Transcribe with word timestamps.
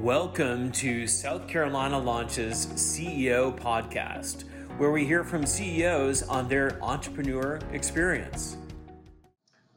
Welcome 0.00 0.72
to 0.72 1.06
South 1.06 1.46
Carolina 1.46 1.98
Launch's 1.98 2.68
CEO 2.68 3.54
podcast, 3.54 4.44
where 4.78 4.90
we 4.90 5.04
hear 5.04 5.24
from 5.24 5.44
CEOs 5.44 6.22
on 6.22 6.48
their 6.48 6.82
entrepreneur 6.82 7.60
experience. 7.72 8.56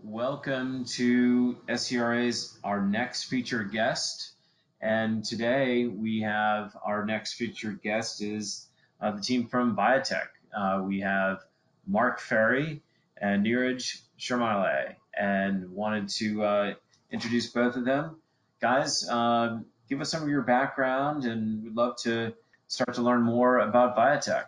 Welcome 0.02 0.86
to 0.96 1.58
SCRA's 1.68 2.58
our 2.64 2.82
next 2.82 3.26
featured 3.26 3.74
guest. 3.74 4.32
And 4.80 5.26
today 5.26 5.88
we 5.88 6.22
have 6.22 6.74
our 6.86 7.06
next 7.06 7.34
featured 7.34 7.82
guest 7.82 8.22
is 8.22 8.70
uh, 9.02 9.12
the 9.12 9.22
team 9.22 9.48
from 9.48 9.76
Viatec. 9.76 10.28
Uh, 10.58 10.84
we 10.86 11.02
have 11.02 11.40
Mark 11.86 12.22
Ferri 12.22 12.82
and 13.18 13.46
Neeraj 13.46 14.00
Chirmulay, 14.18 14.96
and 15.20 15.70
wanted 15.72 16.08
to 16.08 16.44
uh, 16.44 16.74
introduce 17.12 17.48
both 17.48 17.76
of 17.76 17.84
them. 17.84 18.22
Guys, 18.62 19.06
um, 19.10 19.66
give 19.90 20.02
us 20.02 20.10
some 20.10 20.24
of 20.24 20.30
your 20.30 20.42
background, 20.42 21.26
and 21.26 21.64
we'd 21.64 21.76
love 21.76 21.98
to 21.98 22.34
start 22.68 22.94
to 22.96 23.02
learn 23.02 23.22
more 23.22 23.60
about 23.60 23.96
Viatec. 23.96 24.46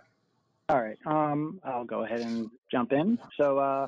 All 0.70 0.82
right, 0.82 0.98
um, 1.05 1.60
I'll 1.64 1.86
go 1.86 2.04
ahead 2.04 2.22
and 2.22 2.50
jump 2.72 2.91
in. 2.91 3.20
So, 3.38 3.60
uh, 3.60 3.88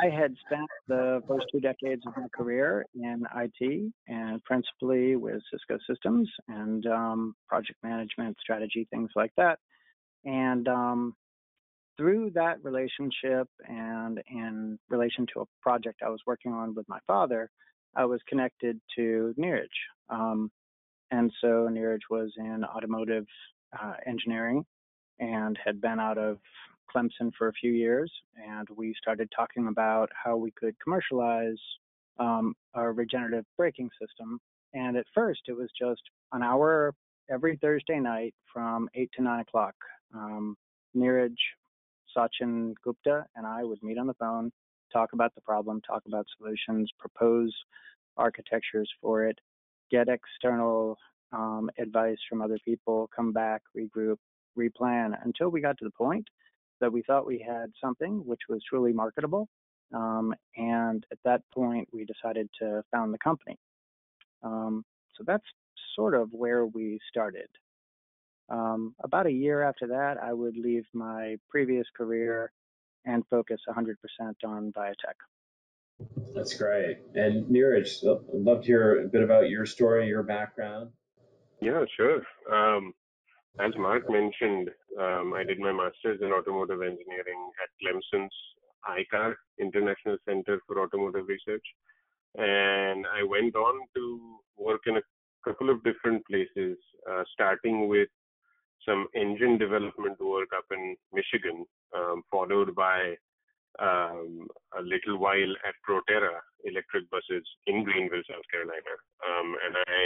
I 0.00 0.10
had 0.10 0.34
spent 0.46 0.68
the 0.86 1.22
first 1.26 1.46
two 1.50 1.58
decades 1.58 2.02
of 2.06 2.16
my 2.16 2.28
career 2.32 2.86
in 2.94 3.26
IT 3.34 3.92
and 4.06 4.42
principally 4.44 5.16
with 5.16 5.42
Cisco 5.50 5.78
systems 5.88 6.30
and 6.46 6.86
um, 6.86 7.34
project 7.48 7.78
management, 7.82 8.36
strategy, 8.40 8.86
things 8.90 9.10
like 9.16 9.32
that. 9.36 9.58
And 10.24 10.68
um, 10.68 11.16
through 11.96 12.30
that 12.34 12.62
relationship 12.62 13.48
and 13.68 14.22
in 14.30 14.78
relation 14.88 15.26
to 15.34 15.40
a 15.40 15.46
project 15.62 16.02
I 16.04 16.10
was 16.10 16.20
working 16.26 16.52
on 16.52 16.74
with 16.76 16.88
my 16.88 17.00
father, 17.08 17.50
I 17.96 18.04
was 18.04 18.20
connected 18.28 18.80
to 18.96 19.34
Neeraj. 19.36 19.66
Um, 20.10 20.50
and 21.10 21.32
so 21.40 21.68
Neeraj 21.70 22.00
was 22.10 22.32
in 22.36 22.64
automotive 22.64 23.26
uh, 23.78 23.94
engineering 24.06 24.64
and 25.18 25.58
had 25.64 25.80
been 25.80 25.98
out 25.98 26.18
of 26.18 26.38
Clemson 26.94 27.32
for 27.36 27.48
a 27.48 27.52
few 27.52 27.72
years. 27.72 28.10
And 28.36 28.68
we 28.76 28.94
started 29.00 29.30
talking 29.34 29.68
about 29.68 30.10
how 30.12 30.36
we 30.36 30.50
could 30.52 30.74
commercialize 30.82 31.58
um, 32.18 32.54
a 32.74 32.90
regenerative 32.90 33.44
braking 33.56 33.90
system. 34.00 34.38
And 34.74 34.96
at 34.96 35.06
first, 35.14 35.40
it 35.48 35.56
was 35.56 35.70
just 35.78 36.02
an 36.32 36.42
hour 36.42 36.94
every 37.30 37.56
Thursday 37.56 38.00
night 38.00 38.34
from 38.52 38.88
8 38.94 39.10
to 39.16 39.22
9 39.22 39.40
o'clock. 39.40 39.74
Um, 40.14 40.56
Neeraj, 40.96 41.34
Sachin 42.16 42.74
Gupta, 42.82 43.24
and 43.36 43.46
I 43.46 43.64
would 43.64 43.82
meet 43.82 43.98
on 43.98 44.06
the 44.06 44.14
phone, 44.14 44.50
talk 44.92 45.12
about 45.12 45.34
the 45.34 45.40
problem, 45.42 45.80
talk 45.82 46.02
about 46.06 46.26
solutions, 46.38 46.90
propose 46.98 47.54
architectures 48.16 48.90
for 49.00 49.24
it, 49.26 49.38
get 49.90 50.08
external 50.08 50.96
um, 51.32 51.70
advice 51.78 52.18
from 52.28 52.42
other 52.42 52.58
people, 52.64 53.08
come 53.14 53.32
back, 53.32 53.62
regroup, 53.76 54.16
replan 54.58 55.12
until 55.24 55.48
we 55.48 55.60
got 55.60 55.78
to 55.78 55.84
the 55.84 55.90
point 55.90 56.26
that 56.80 56.92
we 56.92 57.02
thought 57.02 57.26
we 57.26 57.44
had 57.46 57.70
something 57.82 58.22
which 58.24 58.40
was 58.48 58.62
truly 58.68 58.92
marketable. 58.92 59.48
Um, 59.94 60.34
and 60.56 61.04
at 61.10 61.18
that 61.24 61.42
point, 61.54 61.88
we 61.92 62.04
decided 62.04 62.48
to 62.60 62.82
found 62.92 63.12
the 63.12 63.18
company. 63.18 63.56
Um, 64.42 64.84
so 65.16 65.24
that's 65.26 65.44
sort 65.96 66.14
of 66.14 66.28
where 66.32 66.66
we 66.66 66.98
started. 67.08 67.48
Um, 68.48 68.94
about 69.02 69.26
a 69.26 69.32
year 69.32 69.62
after 69.62 69.86
that, 69.88 70.16
I 70.22 70.32
would 70.32 70.56
leave 70.56 70.84
my 70.94 71.36
previous 71.48 71.86
career 71.96 72.52
and 73.04 73.24
focus 73.30 73.60
100% 73.68 73.94
on 74.44 74.72
Viatec. 74.72 75.16
That's 76.34 76.54
great. 76.54 76.98
And 77.14 77.46
Neeraj, 77.46 78.04
I'd 78.04 78.40
love 78.40 78.60
to 78.62 78.66
hear 78.66 79.04
a 79.04 79.08
bit 79.08 79.22
about 79.22 79.48
your 79.48 79.66
story, 79.66 80.06
your 80.06 80.22
background. 80.22 80.90
Yeah, 81.60 81.84
sure. 81.96 82.22
Um, 82.52 82.92
as 83.58 83.72
Mark 83.76 84.08
mentioned, 84.08 84.70
um, 85.00 85.34
I 85.34 85.42
did 85.42 85.58
my 85.58 85.72
master's 85.72 86.20
in 86.22 86.32
automotive 86.32 86.82
engineering 86.82 87.50
at 87.62 87.70
Clemson's 87.82 88.32
ICAR, 88.88 89.34
International 89.58 90.16
Center 90.24 90.60
for 90.66 90.80
Automotive 90.80 91.26
Research. 91.26 91.64
And 92.36 93.04
I 93.06 93.24
went 93.24 93.56
on 93.56 93.80
to 93.96 94.38
work 94.56 94.82
in 94.86 94.98
a 94.98 95.02
couple 95.44 95.70
of 95.70 95.82
different 95.82 96.24
places, 96.26 96.78
uh, 97.10 97.24
starting 97.32 97.88
with 97.88 98.08
some 98.86 99.08
engine 99.16 99.58
development 99.58 100.20
work 100.20 100.48
up 100.56 100.64
in 100.70 100.94
Michigan, 101.12 101.64
um, 101.96 102.22
followed 102.30 102.74
by 102.76 103.16
um, 103.78 104.48
a 104.78 104.82
little 104.82 105.18
while 105.18 105.52
at 105.66 105.74
Proterra 105.86 106.40
electric 106.64 107.08
buses 107.10 107.46
in 107.66 107.84
Greenville, 107.84 108.22
South 108.28 108.44
Carolina. 108.50 108.94
Um, 109.22 109.56
and 109.64 109.74
I, 109.86 110.00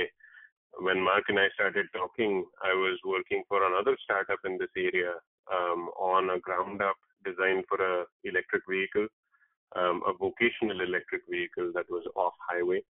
when 0.81 1.01
Mark 1.01 1.25
and 1.29 1.39
I 1.39 1.49
started 1.55 1.87
talking, 1.95 2.45
I 2.63 2.75
was 2.75 2.99
working 3.05 3.43
for 3.49 3.65
another 3.65 3.97
startup 4.05 4.41
in 4.45 4.59
this 4.59 4.73
area 4.77 5.15
um, 5.51 5.89
on 5.99 6.31
a 6.31 6.41
ground 6.41 6.83
up 6.83 6.97
design 7.25 7.63
for 7.69 7.79
a 7.79 8.05
electric 8.25 8.63
vehicle, 8.69 9.07
um, 9.77 10.03
a 10.07 10.13
vocational 10.13 10.81
electric 10.81 11.23
vehicle 11.31 11.73
that 11.75 11.87
was 11.89 12.05
off 12.17 12.35
highway. 12.49 12.83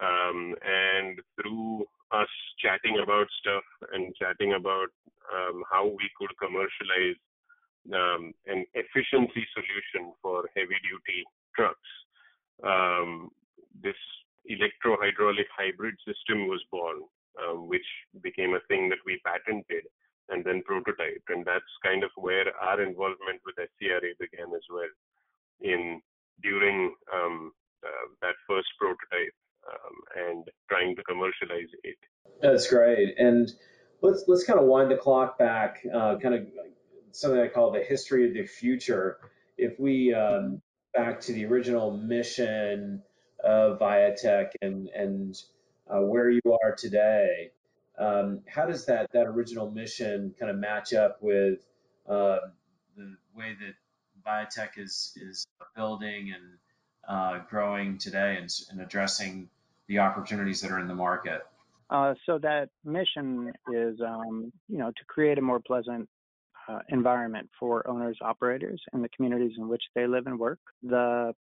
Um, 0.00 0.54
and 0.66 1.20
through 1.40 1.86
us 2.10 2.28
chatting 2.58 2.98
about 3.02 3.26
stuff 3.38 3.62
and 3.92 4.14
chatting 4.16 4.54
about 4.54 4.90
um, 5.32 5.62
how 5.70 5.86
we 5.86 6.10
could 6.18 6.30
commercialize 6.38 7.18
um, 7.92 8.32
an 8.46 8.64
efficiency 8.74 9.44
solution 9.52 10.12
for 10.22 10.48
heavy 10.56 10.78
duty 10.82 11.20
trucks. 11.54 11.90
Um, 12.62 13.30
this 13.82 13.98
electro 14.46 14.96
hydraulic 15.00 15.46
hybrid 15.56 15.94
system 16.06 16.48
was 16.48 16.62
born, 16.70 17.02
um, 17.42 17.68
which 17.68 17.86
became 18.22 18.54
a 18.54 18.64
thing 18.68 18.88
that 18.88 19.02
we 19.04 19.20
patented 19.24 19.84
and 20.28 20.44
then 20.44 20.62
prototyped. 20.68 21.28
And 21.28 21.44
that's 21.44 21.68
kind 21.84 22.04
of 22.04 22.10
where 22.16 22.46
our 22.62 22.80
involvement 22.80 23.40
with 23.44 23.56
SCRA 23.56 24.16
began 24.18 24.48
as 24.54 24.64
well 24.70 24.92
in 25.60 26.00
during 26.42 26.94
um, 27.12 27.52
uh, 27.84 28.06
that 28.22 28.34
first 28.48 28.68
prototype 28.78 29.36
um, 29.68 29.96
and 30.28 30.44
trying 30.68 30.96
to 30.96 31.02
commercialize 31.04 31.68
it. 31.82 31.98
That's 32.40 32.68
great. 32.68 33.14
And 33.18 33.50
let's 34.02 34.24
let's 34.26 34.44
kind 34.44 34.58
of 34.58 34.66
wind 34.66 34.90
the 34.90 34.96
clock 34.96 35.38
back, 35.38 35.80
uh, 35.92 36.16
kind 36.16 36.34
of 36.34 36.46
something 37.14 37.40
I 37.40 37.48
call 37.48 37.70
the 37.70 37.82
history 37.82 38.26
of 38.26 38.34
the 38.34 38.44
future. 38.44 39.18
If 39.56 39.78
we 39.78 40.12
um, 40.12 40.60
back 40.92 41.20
to 41.22 41.32
the 41.32 41.44
original 41.46 41.96
mission 41.96 43.02
of 43.42 43.78
Viatec 43.78 44.50
and 44.62 44.88
and 44.88 45.40
uh, 45.88 46.00
where 46.00 46.30
you 46.30 46.40
are 46.62 46.74
today, 46.74 47.50
um, 47.98 48.40
how 48.48 48.66
does 48.66 48.86
that 48.86 49.10
that 49.12 49.26
original 49.26 49.70
mission 49.70 50.34
kind 50.38 50.50
of 50.50 50.58
match 50.58 50.92
up 50.92 51.18
with 51.20 51.60
uh, 52.08 52.38
the 52.96 53.16
way 53.36 53.56
that 53.60 53.74
Viatec 54.26 54.78
is 54.78 55.16
is 55.16 55.46
building 55.76 56.32
and 56.34 56.58
uh, 57.08 57.44
growing 57.48 57.98
today 57.98 58.36
and, 58.40 58.50
and 58.70 58.80
addressing 58.80 59.48
the 59.86 59.98
opportunities 59.98 60.60
that 60.62 60.70
are 60.70 60.80
in 60.80 60.88
the 60.88 60.94
market? 60.94 61.42
Uh, 61.90 62.14
so 62.24 62.38
that 62.38 62.70
mission 62.84 63.52
is, 63.72 64.00
um, 64.00 64.50
you 64.68 64.78
know, 64.78 64.90
to 64.90 65.04
create 65.06 65.38
a 65.38 65.42
more 65.42 65.60
pleasant 65.60 66.08
uh, 66.68 66.78
environment 66.88 67.48
for 67.58 67.86
owners, 67.88 68.18
operators, 68.20 68.80
and 68.92 69.02
the 69.02 69.08
communities 69.10 69.52
in 69.58 69.68
which 69.68 69.82
they 69.94 70.06
live 70.06 70.26
and 70.26 70.38
work. 70.38 70.58
The 70.82 71.32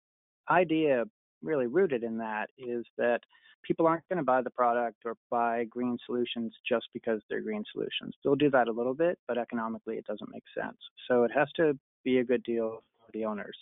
idea, 0.49 1.05
really 1.41 1.67
rooted 1.67 2.03
in 2.03 2.17
that, 2.17 2.49
is 2.57 2.85
that 2.97 3.19
people 3.63 3.87
aren't 3.87 4.07
going 4.09 4.17
to 4.17 4.23
buy 4.23 4.41
the 4.41 4.49
product 4.49 4.97
or 5.05 5.15
buy 5.29 5.63
green 5.65 5.97
solutions 6.05 6.53
just 6.67 6.87
because 6.93 7.21
they're 7.29 7.41
green 7.41 7.63
solutions. 7.71 8.13
They'll 8.23 8.35
do 8.35 8.49
that 8.51 8.67
a 8.67 8.71
little 8.71 8.93
bit, 8.93 9.17
but 9.27 9.37
economically 9.37 9.95
it 9.95 10.05
doesn't 10.05 10.31
make 10.31 10.43
sense. 10.57 10.77
So 11.07 11.23
it 11.23 11.31
has 11.33 11.47
to 11.57 11.77
be 12.03 12.19
a 12.19 12.23
good 12.23 12.43
deal 12.43 12.83
for 12.99 13.11
the 13.13 13.25
owners. 13.25 13.57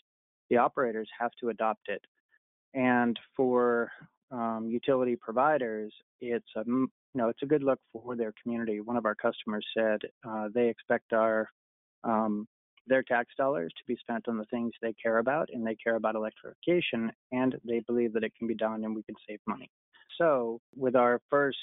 The 0.50 0.58
operators 0.58 1.10
have 1.20 1.32
to 1.40 1.50
adopt 1.50 1.88
it. 1.88 2.02
And 2.74 3.20
for 3.36 3.92
um, 4.32 4.68
utility 4.70 5.16
providers, 5.16 5.94
it's 6.20 6.50
a 6.56 6.64
you 7.14 7.22
know 7.22 7.30
it's 7.30 7.44
a 7.44 7.48
good 7.48 7.64
look 7.64 7.80
for 7.92 8.16
their 8.16 8.34
community. 8.42 8.80
One 8.80 8.98
of 8.98 9.06
our 9.06 9.16
customers 9.16 9.66
said 9.76 10.00
uh, 10.28 10.50
they 10.54 10.70
expect 10.70 11.14
our 11.14 11.50
um, 12.04 12.48
their 12.88 13.04
tax 13.04 13.34
dollars 13.38 13.72
to 13.78 13.84
be 13.88 13.98
spent 14.00 14.28
on 14.28 14.38
the 14.38 14.46
things 14.46 14.72
they 14.82 14.94
care 14.94 15.20
about, 15.20 15.50
and 15.54 15.66
they 15.66 15.76
care 15.76 15.96
about 15.96 16.16
electrification, 16.16 17.12
and 17.32 17.56
they 17.68 17.80
believe 17.82 18.14
that 18.14 18.24
it 18.24 18.34
can 18.38 18.48
be 18.48 18.56
done, 18.56 18.84
and 18.84 18.96
we 18.96 19.04
can 19.04 19.16
save 19.28 19.40
money. 19.48 19.70
So, 20.18 20.60
with 20.76 20.96
our 20.96 21.22
first 21.30 21.58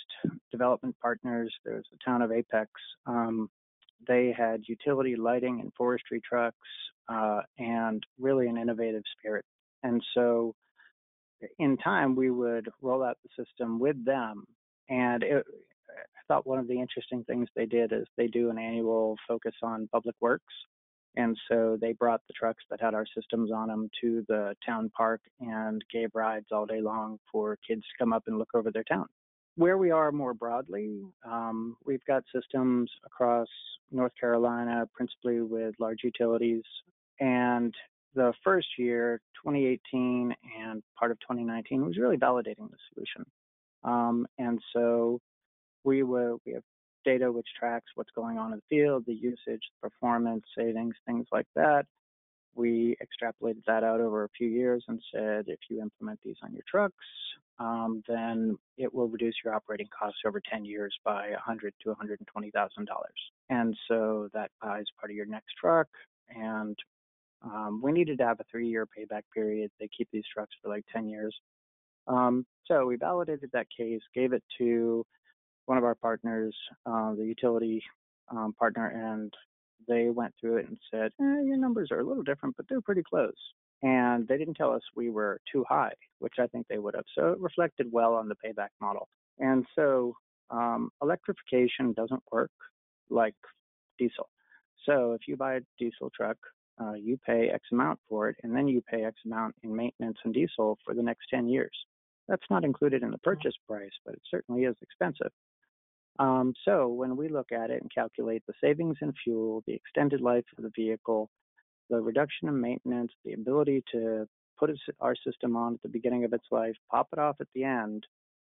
development 0.53 0.97
partners, 1.03 1.53
there's 1.65 1.87
the 1.91 1.99
town 2.05 2.23
of 2.23 2.33
Apex. 2.33 2.71
Um, 3.07 3.51
they 4.07 4.33
had 4.37 4.63
utility 4.69 5.17
lighting 5.17 5.61
and 5.61 5.73
forestry 5.77 6.21
trucks, 6.21 6.57
uh, 7.09 7.41
and 7.59 8.03
really 8.19 8.47
an 8.49 8.57
innovative 8.57 9.03
spirit. 9.19 9.45
And 9.83 10.03
so 10.15 10.55
in 11.59 11.77
time, 11.79 12.17
we 12.17 12.31
would 12.31 12.69
roll 12.83 13.05
out 13.05 13.19
the 13.23 13.45
system 13.45 13.79
with 13.79 14.05
them. 14.05 14.45
And 14.89 15.23
it, 15.23 15.45
I 15.91 16.21
thought 16.27 16.47
one 16.47 16.59
of 16.59 16.69
the 16.69 16.81
interesting 16.81 17.25
things 17.25 17.49
they 17.55 17.67
did 17.67 17.93
is 17.93 18.07
they 18.17 18.27
do 18.29 18.51
an 18.51 18.59
annual 18.59 19.17
focus 19.27 19.55
on 19.63 19.89
public 19.93 20.17
works. 20.21 20.55
And 21.17 21.37
so 21.51 21.77
they 21.81 21.93
brought 21.95 22.21
the 22.29 22.35
trucks 22.35 22.63
that 22.71 22.81
had 22.81 22.95
our 22.95 23.07
systems 23.17 23.51
on 23.51 23.69
them 23.69 23.91
to 24.03 24.25
the 24.29 24.55
town 24.65 24.91
park 24.97 25.21
and 25.41 25.83
gave 25.93 26.11
rides 26.15 26.47
all 26.53 26.67
day 26.67 26.81
long 26.81 27.19
for 27.33 27.59
kids 27.67 27.83
to 27.83 27.99
come 27.99 28.13
up 28.13 28.25
and 28.27 28.39
look 28.39 28.51
over 28.55 28.71
their 28.71 28.85
town. 28.85 29.07
where 29.57 29.77
we 29.77 29.91
are 29.91 30.13
more 30.13 30.35
broadly, 30.35 31.03
um, 31.25 31.77
we've 31.85 32.05
got 32.07 32.23
systems 32.33 32.89
across 33.05 33.49
North 33.91 34.13
Carolina, 34.19 34.89
principally 34.95 35.41
with 35.41 35.75
large 35.81 36.05
utilities. 36.05 36.63
And 37.19 37.75
the 38.15 38.33
first 38.45 38.69
year, 38.79 39.21
2018 39.45 40.33
and 40.61 40.83
part 40.97 41.11
of 41.11 41.19
2019, 41.21 41.85
was 41.85 41.99
really 41.99 42.17
validating 42.17 42.71
the 42.71 42.77
solution. 42.95 43.27
Um, 43.85 44.27
and 44.39 44.61
so 44.73 45.21
we 45.85 46.03
will 46.03 46.41
we 46.45 46.53
have 46.53 46.63
data 47.05 47.31
which 47.31 47.47
tracks 47.59 47.87
what's 47.95 48.11
going 48.15 48.39
on 48.39 48.53
in 48.53 48.59
the 48.59 48.77
field, 48.77 49.05
the 49.07 49.15
usage, 49.15 49.63
performance, 49.81 50.45
savings, 50.57 50.95
things 51.07 51.27
like 51.33 51.47
that. 51.55 51.87
We 52.55 52.97
extrapolated 53.01 53.63
that 53.67 53.85
out 53.85 54.01
over 54.01 54.25
a 54.25 54.29
few 54.37 54.49
years 54.49 54.85
and 54.89 55.01
said 55.13 55.45
if 55.47 55.61
you 55.71 55.81
implement 55.81 56.19
these 56.25 56.37
on 56.43 56.53
your 56.53 56.65
trucks, 56.69 57.05
um, 57.61 58.03
then 58.09 58.57
it 58.77 58.93
will 58.93 59.09
reduce 59.09 59.35
your 59.45 59.55
operating 59.55 59.89
costs 59.97 60.21
over 60.27 60.41
10 60.41 60.65
years 60.65 60.95
by 61.05 61.31
100 61.31 61.73
to 61.83 61.89
120 61.91 62.51
thousand 62.51 62.87
dollars. 62.87 63.19
And 63.49 63.77
so 63.89 64.29
that 64.35 64.51
buys 64.61 64.85
part 65.01 65.11
of 65.11 65.17
your 65.17 65.27
next 65.27 65.55
truck. 65.61 65.89
And 66.29 66.77
um, 67.43 67.81
we 67.83 67.93
needed 67.93 68.19
to 68.19 68.27
have 68.27 68.41
a 68.41 68.45
three-year 68.51 68.87
payback 68.87 69.23
period. 69.33 69.71
They 69.79 69.89
keep 69.97 70.09
these 70.13 70.25
trucks 70.33 70.55
for 70.63 70.69
like 70.69 70.85
10 70.93 71.09
years. 71.09 71.35
Um, 72.09 72.47
so 72.67 72.87
we 72.87 72.97
validated 72.97 73.51
that 73.53 73.67
case, 73.75 74.01
gave 74.15 74.33
it 74.33 74.43
to 74.59 75.05
one 75.67 75.79
of 75.79 75.85
our 75.85 75.95
partners, 75.95 76.55
uh, 76.87 77.15
the 77.15 77.25
utility 77.25 77.83
um, 78.31 78.55
partner, 78.59 78.89
and 78.89 79.33
they 79.87 80.11
went 80.11 80.35
through 80.41 80.59
it 80.59 80.69
and 80.69 80.79
said, 80.91 81.13
eh, 81.21 81.43
your 81.45 81.57
numbers 81.57 81.89
are 81.91 82.01
a 82.01 82.07
little 82.07 82.23
different, 82.23 82.57
but 82.57 82.67
they're 82.69 82.81
pretty 82.81 83.03
close 83.09 83.35
and 83.83 84.27
they 84.27 84.37
didn't 84.37 84.55
tell 84.55 84.73
us 84.73 84.83
we 84.97 85.11
were 85.11 85.41
too 85.51 85.65
high, 85.69 85.93
which 86.19 86.35
I 86.39 86.47
think 86.49 86.67
they 86.69 86.79
would 86.79 86.95
have. 86.95 87.05
So 87.17 87.33
it 87.33 87.41
reflected 87.41 87.87
well 87.91 88.15
on 88.15 88.29
the 88.29 88.35
payback 88.35 88.71
model. 88.81 89.09
And 89.39 89.65
so 89.77 90.15
um, 90.51 90.91
electrification 91.01 91.93
doesn't 91.93 92.23
work 92.33 92.51
like 93.09 93.35
diesel. 93.99 94.29
So 94.85 95.13
if 95.13 95.23
you 95.29 95.37
buy 95.37 95.57
a 95.57 95.61
diesel 95.79 96.11
truck, 96.15 96.37
uh, 96.81 96.95
you 96.95 97.19
pay 97.25 97.51
X 97.53 97.65
amount 97.73 97.99
for 98.09 98.29
it, 98.29 98.37
and 98.43 98.55
then 98.55 98.69
you 98.69 98.83
pay 98.89 99.05
X 99.05 99.17
amount 99.25 99.55
in 99.63 99.75
maintenance 99.75 100.19
and 100.25 100.35
diesel 100.35 100.79
for 100.85 100.95
the 100.95 101.03
next 101.03 101.27
10 101.31 101.49
years. 101.49 101.73
That's 102.29 102.51
not 102.51 102.65
included 102.65 103.03
in 103.03 103.11
the 103.11 103.19
purchase 103.19 103.55
price, 103.67 103.91
but 104.05 104.15
it 104.15 104.23
certainly 104.31 104.65
is 104.65 104.77
expensive. 104.83 105.33
Um, 106.19 106.53
so 106.65 106.89
when 106.89 107.17
we 107.17 107.29
look 107.29 107.53
at 107.53 107.71
it 107.71 107.81
and 107.81 107.95
calculate 107.95 108.43
the 108.47 108.55
savings 108.63 108.97
in 109.01 109.13
fuel, 109.25 109.63
the 109.67 109.75
extended 109.75 110.21
life 110.21 110.45
of 110.57 110.65
the 110.65 110.73
vehicle, 110.77 111.31
the 111.91 112.01
reduction 112.01 112.49
in 112.49 112.61
maintenance, 112.61 113.13
the 113.25 113.33
ability 113.33 113.85
to 113.93 114.29
put 114.59 114.71
our 115.01 115.15
system 115.15 115.57
on 115.57 115.75
at 115.75 115.83
the 115.83 115.89
beginning 115.89 116.25
of 116.25 116.33
its 116.33 116.47
life, 116.51 116.75
pop 116.91 117.09
it 117.13 117.19
off 117.19 117.37
at 117.41 117.47
the 117.55 117.65
end, 117.65 118.05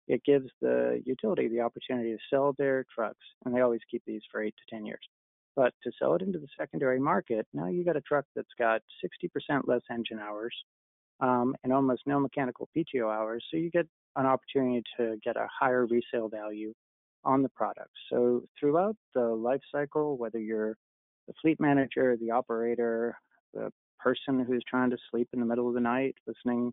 it 0.09 0.25
gives 0.25 0.51
the 0.61 1.01
utility 1.07 1.47
the 1.47 1.61
opportunity 1.61 2.11
to 2.11 2.19
sell 2.29 2.55
their 2.59 2.85
trucks, 2.93 3.25
and 3.45 3.55
they 3.55 3.61
always 3.61 3.81
keep 3.89 4.03
these 4.05 4.23
for 4.31 4.43
eight 4.43 4.55
to 4.57 4.75
10 4.75 4.85
years. 4.85 5.01
But 5.55 5.73
to 5.85 5.93
sell 5.99 6.15
it 6.15 6.23
into 6.23 6.41
the 6.41 6.49
secondary 6.59 6.99
market, 6.99 7.47
now 7.55 7.67
you 7.67 7.85
got 7.85 7.97
a 7.97 8.01
truck 8.01 8.25
that's 8.35 8.49
got 8.59 8.83
60% 9.23 9.69
less 9.69 9.83
engine 9.89 10.19
hours 10.19 10.55
um, 11.21 11.55
and 11.63 11.73
almost 11.73 12.03
no 12.07 12.19
mechanical 12.19 12.69
PTO 12.77 13.15
hours. 13.15 13.45
So 13.51 13.57
you 13.57 13.71
get 13.71 13.87
an 14.17 14.27
opportunity 14.27 14.83
to 14.99 15.17
get 15.25 15.37
a 15.37 15.47
higher 15.61 15.87
resale 15.87 16.29
value 16.29 16.73
on 17.25 17.43
the 17.43 17.49
product. 17.51 17.91
So 18.11 18.43
throughout 18.59 18.97
the 19.15 19.27
life 19.27 19.61
cycle, 19.71 20.17
whether 20.17 20.39
you're 20.39 20.77
the 21.27 21.35
fleet 21.41 21.61
manager, 21.61 22.17
the 22.17 22.31
operator, 22.31 23.17
the 23.55 23.71
person 23.99 24.45
who's 24.45 24.65
trying 24.69 24.91
to 24.91 24.97
sleep 25.11 25.29
in 25.33 25.41
the 25.41 25.47
middle 25.47 25.69
of 25.69 25.75
the 25.75 25.81
night 25.81 26.17
listening 26.27 26.73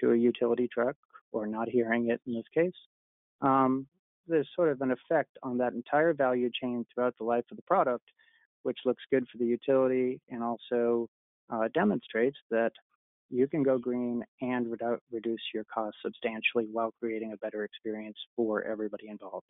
to 0.00 0.12
a 0.12 0.16
utility 0.16 0.68
truck 0.72 0.96
or 1.32 1.46
not 1.46 1.68
hearing 1.68 2.10
it 2.10 2.20
in 2.26 2.34
this 2.34 2.44
case. 2.52 2.74
Um, 3.40 3.86
there's 4.28 4.48
sort 4.56 4.70
of 4.70 4.80
an 4.80 4.90
effect 4.90 5.38
on 5.42 5.58
that 5.58 5.72
entire 5.72 6.12
value 6.12 6.50
chain 6.60 6.84
throughout 6.92 7.14
the 7.18 7.24
life 7.24 7.44
of 7.50 7.56
the 7.56 7.62
product, 7.62 8.04
which 8.64 8.78
looks 8.84 9.02
good 9.10 9.24
for 9.30 9.38
the 9.38 9.46
utility 9.46 10.20
and 10.28 10.42
also 10.42 11.08
uh, 11.50 11.68
demonstrates 11.72 12.38
that 12.50 12.72
you 13.30 13.46
can 13.46 13.62
go 13.62 13.78
green 13.78 14.22
and 14.40 14.66
redu- 14.66 14.98
reduce 15.10 15.40
your 15.52 15.64
costs 15.64 15.98
substantially 16.04 16.66
while 16.70 16.92
creating 17.00 17.32
a 17.32 17.36
better 17.38 17.64
experience 17.64 18.16
for 18.36 18.62
everybody 18.64 19.08
involved. 19.08 19.44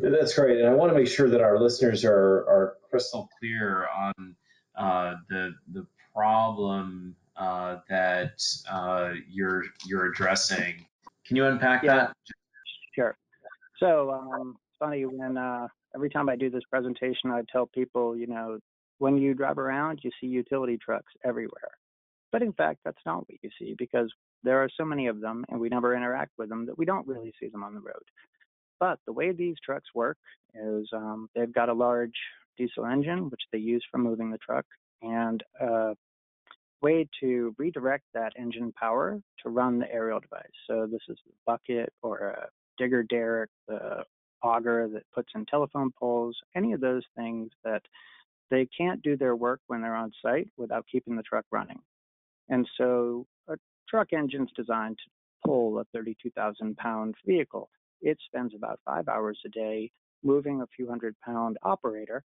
That's 0.00 0.34
great. 0.34 0.58
And 0.58 0.68
I 0.68 0.74
want 0.74 0.92
to 0.92 0.98
make 0.98 1.08
sure 1.08 1.28
that 1.28 1.40
our 1.40 1.58
listeners 1.58 2.04
are, 2.04 2.14
are 2.14 2.76
crystal 2.88 3.28
clear 3.38 3.86
on 3.96 4.36
uh, 4.76 5.16
the 5.28 5.54
the 5.72 5.86
problem 6.14 7.16
uh, 7.36 7.78
that 7.88 8.42
uh, 8.70 9.12
you're 9.28 9.64
you're 9.86 10.06
addressing. 10.06 10.86
Can 11.26 11.36
you 11.36 11.46
unpack 11.46 11.82
yeah. 11.82 11.96
that? 11.96 12.16
Sure. 12.94 13.16
So 13.78 14.10
um, 14.10 14.56
it's 14.68 14.78
funny 14.78 15.04
when 15.04 15.36
uh, 15.36 15.68
every 15.94 16.10
time 16.10 16.28
I 16.28 16.36
do 16.36 16.50
this 16.50 16.64
presentation, 16.70 17.30
I 17.30 17.42
tell 17.50 17.66
people, 17.66 18.16
you 18.16 18.26
know, 18.26 18.58
when 18.98 19.16
you 19.16 19.34
drive 19.34 19.58
around, 19.58 20.00
you 20.02 20.10
see 20.20 20.26
utility 20.26 20.78
trucks 20.78 21.12
everywhere. 21.24 21.72
But 22.32 22.42
in 22.42 22.52
fact, 22.52 22.80
that's 22.84 23.04
not 23.04 23.18
what 23.18 23.38
you 23.42 23.50
see 23.58 23.74
because 23.76 24.12
there 24.42 24.62
are 24.62 24.68
so 24.76 24.84
many 24.84 25.08
of 25.08 25.20
them, 25.20 25.44
and 25.48 25.60
we 25.60 25.68
never 25.68 25.96
interact 25.96 26.32
with 26.38 26.48
them 26.48 26.66
that 26.66 26.78
we 26.78 26.84
don't 26.84 27.06
really 27.06 27.32
see 27.40 27.48
them 27.48 27.64
on 27.64 27.74
the 27.74 27.80
road. 27.80 28.02
But 28.78 28.98
the 29.06 29.12
way 29.12 29.32
these 29.32 29.56
trucks 29.64 29.88
work 29.94 30.16
is 30.54 30.88
um, 30.94 31.28
they've 31.34 31.52
got 31.52 31.68
a 31.68 31.74
large 31.74 32.14
diesel 32.56 32.86
engine, 32.86 33.30
which 33.30 33.42
they 33.52 33.58
use 33.58 33.84
for 33.90 33.98
moving 33.98 34.30
the 34.30 34.38
truck, 34.38 34.64
and 35.02 35.42
a 35.60 35.94
way 36.82 37.06
to 37.20 37.54
redirect 37.58 38.04
that 38.14 38.32
engine 38.38 38.72
power 38.72 39.20
to 39.42 39.50
run 39.50 39.78
the 39.78 39.92
aerial 39.92 40.20
device. 40.20 40.42
So 40.66 40.86
this 40.90 41.02
is 41.08 41.18
a 41.28 41.32
bucket 41.46 41.92
or 42.02 42.18
a 42.18 42.48
digger 42.78 43.02
derrick, 43.02 43.50
the 43.68 44.04
auger 44.42 44.88
that 44.88 45.02
puts 45.14 45.28
in 45.34 45.44
telephone 45.46 45.90
poles, 45.98 46.36
any 46.56 46.72
of 46.72 46.80
those 46.80 47.02
things 47.16 47.50
that 47.64 47.82
they 48.50 48.66
can't 48.76 49.02
do 49.02 49.16
their 49.16 49.36
work 49.36 49.60
when 49.66 49.82
they're 49.82 49.94
on 49.94 50.12
site 50.22 50.48
without 50.56 50.86
keeping 50.90 51.16
the 51.16 51.22
truck 51.22 51.44
running. 51.50 51.78
And 52.50 52.68
so 52.76 53.26
a 53.48 53.56
truck 53.88 54.12
engine's 54.12 54.50
designed 54.56 54.98
to 54.98 55.48
pull 55.48 55.78
a 55.78 55.84
32,000 55.94 56.76
pound 56.76 57.14
vehicle. 57.26 57.70
It 58.02 58.18
spends 58.26 58.54
about 58.54 58.80
five 58.84 59.08
hours 59.08 59.40
a 59.46 59.48
day 59.48 59.90
moving 60.22 60.60
a 60.60 60.66
few 60.76 60.88
hundred 60.88 61.16
pound 61.24 61.56
operator 61.62 62.22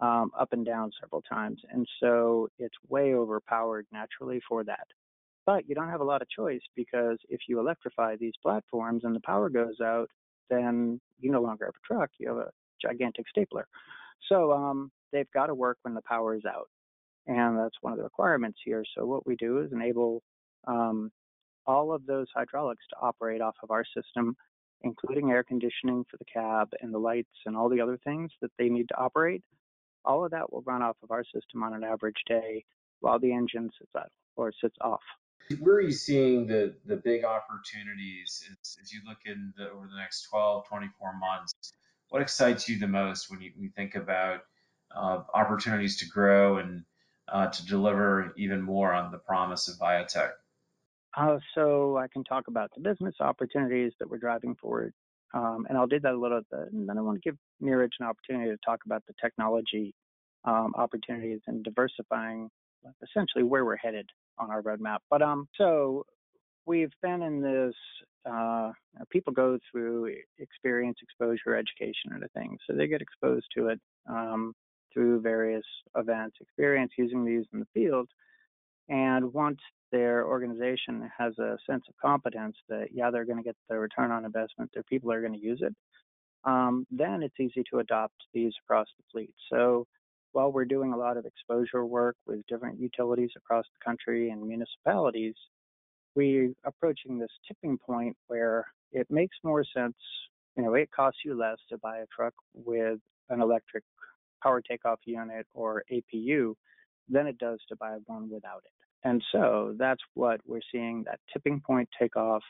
um, 0.00 0.30
up 0.38 0.52
and 0.52 0.64
down 0.64 0.90
several 1.00 1.22
times. 1.22 1.60
And 1.70 1.86
so 2.00 2.48
it's 2.58 2.74
way 2.88 3.14
overpowered 3.14 3.86
naturally 3.92 4.40
for 4.48 4.64
that. 4.64 4.86
But 5.46 5.68
you 5.68 5.74
don't 5.74 5.90
have 5.90 6.00
a 6.00 6.04
lot 6.04 6.22
of 6.22 6.28
choice 6.30 6.62
because 6.74 7.18
if 7.28 7.40
you 7.48 7.60
electrify 7.60 8.16
these 8.16 8.32
platforms 8.42 9.02
and 9.04 9.14
the 9.14 9.20
power 9.20 9.50
goes 9.50 9.80
out, 9.82 10.08
then 10.48 11.00
you 11.20 11.30
no 11.30 11.42
longer 11.42 11.66
have 11.66 11.74
a 11.74 11.94
truck, 11.94 12.10
you 12.18 12.28
have 12.28 12.38
a 12.38 12.50
gigantic 12.80 13.28
stapler. 13.28 13.66
So 14.28 14.52
um, 14.52 14.90
they've 15.12 15.30
got 15.34 15.46
to 15.46 15.54
work 15.54 15.78
when 15.82 15.94
the 15.94 16.02
power 16.02 16.34
is 16.34 16.44
out. 16.46 16.68
And 17.26 17.58
that's 17.58 17.76
one 17.80 17.92
of 17.92 17.98
the 17.98 18.04
requirements 18.04 18.58
here. 18.64 18.84
So 18.96 19.06
what 19.06 19.26
we 19.26 19.36
do 19.36 19.60
is 19.60 19.72
enable 19.72 20.22
um, 20.66 21.10
all 21.66 21.92
of 21.92 22.04
those 22.06 22.26
hydraulics 22.34 22.84
to 22.90 22.96
operate 23.00 23.40
off 23.40 23.56
of 23.62 23.70
our 23.70 23.84
system, 23.96 24.36
including 24.82 25.30
air 25.30 25.42
conditioning 25.42 26.04
for 26.10 26.18
the 26.18 26.26
cab 26.26 26.68
and 26.80 26.92
the 26.92 26.98
lights 26.98 27.30
and 27.46 27.56
all 27.56 27.70
the 27.70 27.80
other 27.80 27.98
things 28.04 28.30
that 28.42 28.50
they 28.58 28.68
need 28.68 28.88
to 28.88 28.96
operate 28.98 29.42
all 30.04 30.24
of 30.24 30.30
that 30.32 30.52
will 30.52 30.62
run 30.62 30.82
off 30.82 30.96
of 31.02 31.10
our 31.10 31.24
system 31.24 31.62
on 31.62 31.74
an 31.74 31.84
average 31.84 32.22
day 32.26 32.64
while 33.00 33.18
the 33.18 33.32
engine 33.32 33.70
sits 33.78 33.90
idle 33.94 34.08
or 34.36 34.52
sits 34.60 34.76
off. 34.80 35.00
Where 35.60 35.76
are 35.76 35.80
you 35.80 35.92
seeing 35.92 36.46
the, 36.46 36.74
the 36.86 36.96
big 36.96 37.24
opportunities 37.24 38.48
as, 38.80 38.92
you 38.92 39.00
look 39.06 39.18
in 39.26 39.52
the, 39.56 39.70
over 39.70 39.86
the 39.86 39.96
next 39.96 40.22
12, 40.30 40.66
24 40.68 41.18
months? 41.18 41.54
What 42.08 42.22
excites 42.22 42.68
you 42.68 42.78
the 42.78 42.88
most 42.88 43.30
when 43.30 43.40
you, 43.40 43.50
you 43.58 43.70
think 43.76 43.94
about 43.94 44.40
uh, 44.94 45.20
opportunities 45.34 45.98
to 45.98 46.06
grow 46.06 46.58
and 46.58 46.84
uh, 47.28 47.48
to 47.48 47.66
deliver 47.66 48.32
even 48.36 48.60
more 48.62 48.92
on 48.92 49.10
the 49.10 49.18
promise 49.18 49.68
of 49.68 49.76
Viatec? 49.78 50.30
Uh, 51.16 51.38
so 51.54 51.96
I 51.96 52.08
can 52.08 52.24
talk 52.24 52.48
about 52.48 52.70
the 52.74 52.80
business 52.80 53.14
opportunities 53.20 53.92
that 54.00 54.10
we're 54.10 54.18
driving 54.18 54.56
forward 54.56 54.92
um, 55.34 55.66
and 55.68 55.76
I'll 55.76 55.88
do 55.88 56.00
that 56.00 56.14
a 56.14 56.18
little 56.18 56.40
bit. 56.50 56.72
And 56.72 56.88
then 56.88 56.96
I 56.96 57.00
want 57.00 57.20
to 57.20 57.28
give 57.28 57.36
Neeraj 57.62 57.90
an 57.98 58.06
opportunity 58.06 58.50
to 58.50 58.58
talk 58.64 58.80
about 58.86 59.02
the 59.06 59.14
technology 59.20 59.92
um, 60.44 60.72
opportunities 60.76 61.40
and 61.46 61.64
diversifying 61.64 62.48
essentially 63.02 63.42
where 63.42 63.64
we're 63.64 63.76
headed 63.76 64.08
on 64.38 64.50
our 64.50 64.62
roadmap. 64.62 64.98
But 65.10 65.22
um, 65.22 65.48
so 65.58 66.04
we've 66.66 66.92
been 67.02 67.22
in 67.22 67.40
this. 67.40 67.74
Uh, 68.24 68.72
people 69.10 69.34
go 69.34 69.58
through 69.70 70.14
experience, 70.38 70.96
exposure, 71.02 71.56
education, 71.56 72.12
and 72.12 72.24
things. 72.34 72.58
So 72.66 72.74
they 72.74 72.86
get 72.86 73.02
exposed 73.02 73.46
to 73.56 73.68
it 73.68 73.80
um, 74.08 74.54
through 74.94 75.20
various 75.20 75.64
events, 75.96 76.36
experience 76.40 76.92
using 76.96 77.24
these 77.24 77.44
in 77.52 77.58
the 77.58 77.66
field. 77.74 78.08
And 78.88 79.34
once 79.34 79.58
their 79.92 80.26
organization 80.26 81.10
has 81.18 81.38
a 81.38 81.58
sense 81.68 81.84
of 81.88 81.94
competence 82.00 82.56
that, 82.68 82.88
yeah, 82.92 83.10
they're 83.10 83.24
going 83.24 83.38
to 83.38 83.44
get 83.44 83.56
the 83.68 83.78
return 83.78 84.10
on 84.12 84.24
investment, 84.24 84.70
their 84.72 84.84
people 84.84 85.12
are 85.12 85.20
going 85.20 85.34
to 85.34 85.38
use 85.38 85.60
it, 85.62 85.74
um, 86.44 86.86
then 86.90 87.22
it's 87.22 87.40
easy 87.40 87.64
to 87.70 87.80
adopt 87.80 88.14
these 88.32 88.52
across 88.64 88.86
the 88.96 89.04
fleet. 89.12 89.34
So 89.50 89.86
while 90.32 90.52
we're 90.52 90.64
doing 90.64 90.92
a 90.92 90.96
lot 90.96 91.16
of 91.16 91.26
exposure 91.26 91.84
work 91.86 92.16
with 92.26 92.46
different 92.46 92.80
utilities 92.80 93.30
across 93.36 93.64
the 93.66 93.84
country 93.84 94.30
and 94.30 94.46
municipalities, 94.46 95.34
we're 96.16 96.52
approaching 96.64 97.18
this 97.18 97.30
tipping 97.46 97.78
point 97.78 98.16
where 98.28 98.66
it 98.92 99.06
makes 99.10 99.36
more 99.42 99.64
sense 99.76 99.96
You 100.56 100.62
know, 100.62 100.74
it 100.74 100.90
costs 100.90 101.20
you 101.24 101.34
less 101.34 101.58
to 101.70 101.78
buy 101.78 101.98
a 101.98 102.06
truck 102.14 102.34
with 102.54 103.00
an 103.28 103.40
electric 103.40 103.84
power 104.44 104.60
takeoff 104.60 105.00
unit 105.06 105.46
or 105.54 105.82
APU 105.90 106.54
than 107.08 107.26
it 107.26 107.38
does 107.38 107.58
to 107.68 107.76
buy 107.76 107.96
one 108.06 108.30
without 108.30 108.62
it. 108.64 109.08
And 109.08 109.22
so 109.32 109.74
that's 109.78 110.00
what 110.14 110.40
we're 110.46 110.60
seeing 110.72 111.04
that 111.04 111.20
tipping 111.32 111.60
point 111.60 111.88
take 111.98 112.16
off. 112.16 112.42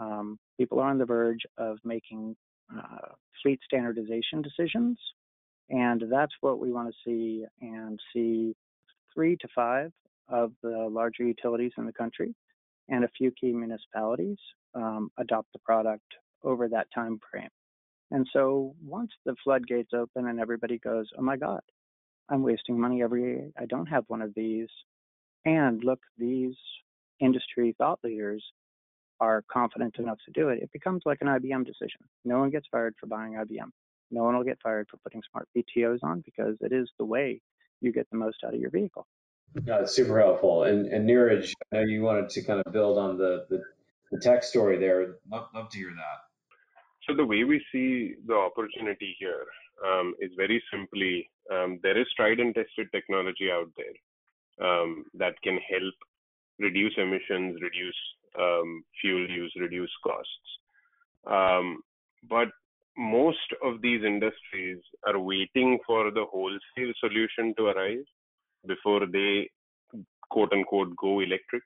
Um, 0.00 0.38
people 0.58 0.80
are 0.80 0.90
on 0.90 0.98
the 0.98 1.04
verge 1.04 1.42
of 1.58 1.78
making 1.84 2.36
uh, 2.76 3.08
fleet 3.42 3.60
standardization 3.64 4.42
decisions. 4.42 4.98
And 5.68 6.02
that's 6.10 6.32
what 6.40 6.58
we 6.58 6.72
want 6.72 6.88
to 6.88 6.94
see 7.04 7.44
and 7.60 7.98
see 8.12 8.54
three 9.14 9.36
to 9.36 9.48
five 9.54 9.92
of 10.28 10.52
the 10.62 10.88
larger 10.90 11.24
utilities 11.24 11.72
in 11.78 11.86
the 11.86 11.92
country 11.92 12.34
and 12.88 13.04
a 13.04 13.08
few 13.16 13.32
key 13.32 13.52
municipalities 13.52 14.38
um, 14.74 15.10
adopt 15.18 15.52
the 15.52 15.58
product 15.60 16.04
over 16.42 16.68
that 16.68 16.86
time 16.94 17.18
frame. 17.30 17.48
And 18.10 18.26
so 18.32 18.74
once 18.84 19.10
the 19.24 19.34
floodgates 19.42 19.92
open 19.94 20.28
and 20.28 20.38
everybody 20.38 20.78
goes, 20.78 21.08
oh 21.18 21.22
my 21.22 21.36
God, 21.36 21.60
I'm 22.28 22.42
wasting 22.42 22.80
money 22.80 23.02
every, 23.02 23.52
I 23.58 23.66
don't 23.66 23.86
have 23.86 24.04
one 24.08 24.22
of 24.22 24.32
these. 24.34 24.68
And 25.44 25.82
look, 25.82 26.00
these 26.18 26.54
industry 27.20 27.74
thought 27.78 28.00
leaders 28.04 28.44
are 29.20 29.42
confident 29.50 29.96
enough 29.98 30.18
to 30.26 30.32
do 30.32 30.50
it, 30.50 30.62
it 30.62 30.70
becomes 30.72 31.02
like 31.06 31.18
an 31.20 31.28
IBM 31.28 31.64
decision. 31.64 32.00
No 32.24 32.38
one 32.38 32.50
gets 32.50 32.66
fired 32.70 32.94
for 33.00 33.06
buying 33.06 33.32
IBM. 33.32 33.70
No 34.10 34.24
one 34.24 34.36
will 34.36 34.44
get 34.44 34.58
fired 34.62 34.88
for 34.90 34.98
putting 34.98 35.22
smart 35.30 35.48
PTOs 35.56 35.98
on 36.02 36.22
because 36.24 36.56
it 36.60 36.72
is 36.72 36.90
the 36.98 37.04
way 37.04 37.40
you 37.80 37.92
get 37.92 38.08
the 38.10 38.18
most 38.18 38.38
out 38.44 38.54
of 38.54 38.60
your 38.60 38.70
vehicle. 38.70 39.06
No, 39.64 39.80
it's 39.80 39.94
super 39.94 40.20
helpful. 40.20 40.64
And, 40.64 40.86
and 40.86 41.08
Neeraj, 41.08 41.52
I 41.72 41.76
know 41.76 41.82
you 41.82 42.02
wanted 42.02 42.28
to 42.30 42.42
kind 42.42 42.62
of 42.64 42.72
build 42.72 42.98
on 42.98 43.16
the, 43.16 43.46
the, 43.48 43.62
the 44.12 44.20
tech 44.20 44.44
story 44.44 44.78
there. 44.78 45.16
Love, 45.30 45.48
love 45.54 45.70
to 45.70 45.78
hear 45.78 45.90
that. 45.90 46.25
So 47.06 47.14
the 47.14 47.24
way 47.24 47.44
we 47.44 47.64
see 47.70 48.14
the 48.26 48.34
opportunity 48.34 49.16
here 49.18 49.46
um, 49.86 50.14
is 50.20 50.30
very 50.36 50.62
simply 50.72 51.30
um, 51.52 51.78
there 51.82 51.98
is 51.98 52.06
tried 52.16 52.40
and 52.40 52.54
tested 52.54 52.88
technology 52.92 53.50
out 53.52 53.70
there 53.76 54.66
um, 54.66 55.04
that 55.14 55.40
can 55.42 55.58
help 55.70 55.94
reduce 56.58 56.94
emissions, 56.96 57.60
reduce 57.62 57.96
um, 58.38 58.82
fuel 59.00 59.28
use, 59.30 59.52
reduce 59.58 59.90
costs. 60.02 60.48
Um, 61.30 61.82
but 62.28 62.48
most 62.96 63.52
of 63.62 63.82
these 63.82 64.02
industries 64.04 64.78
are 65.06 65.18
waiting 65.18 65.78
for 65.86 66.10
the 66.10 66.24
wholesale 66.24 66.92
solution 66.98 67.54
to 67.56 67.66
arise 67.66 68.06
before 68.66 69.06
they 69.06 69.50
quote 70.30 70.52
unquote 70.52 70.96
go 70.96 71.20
electric. 71.20 71.62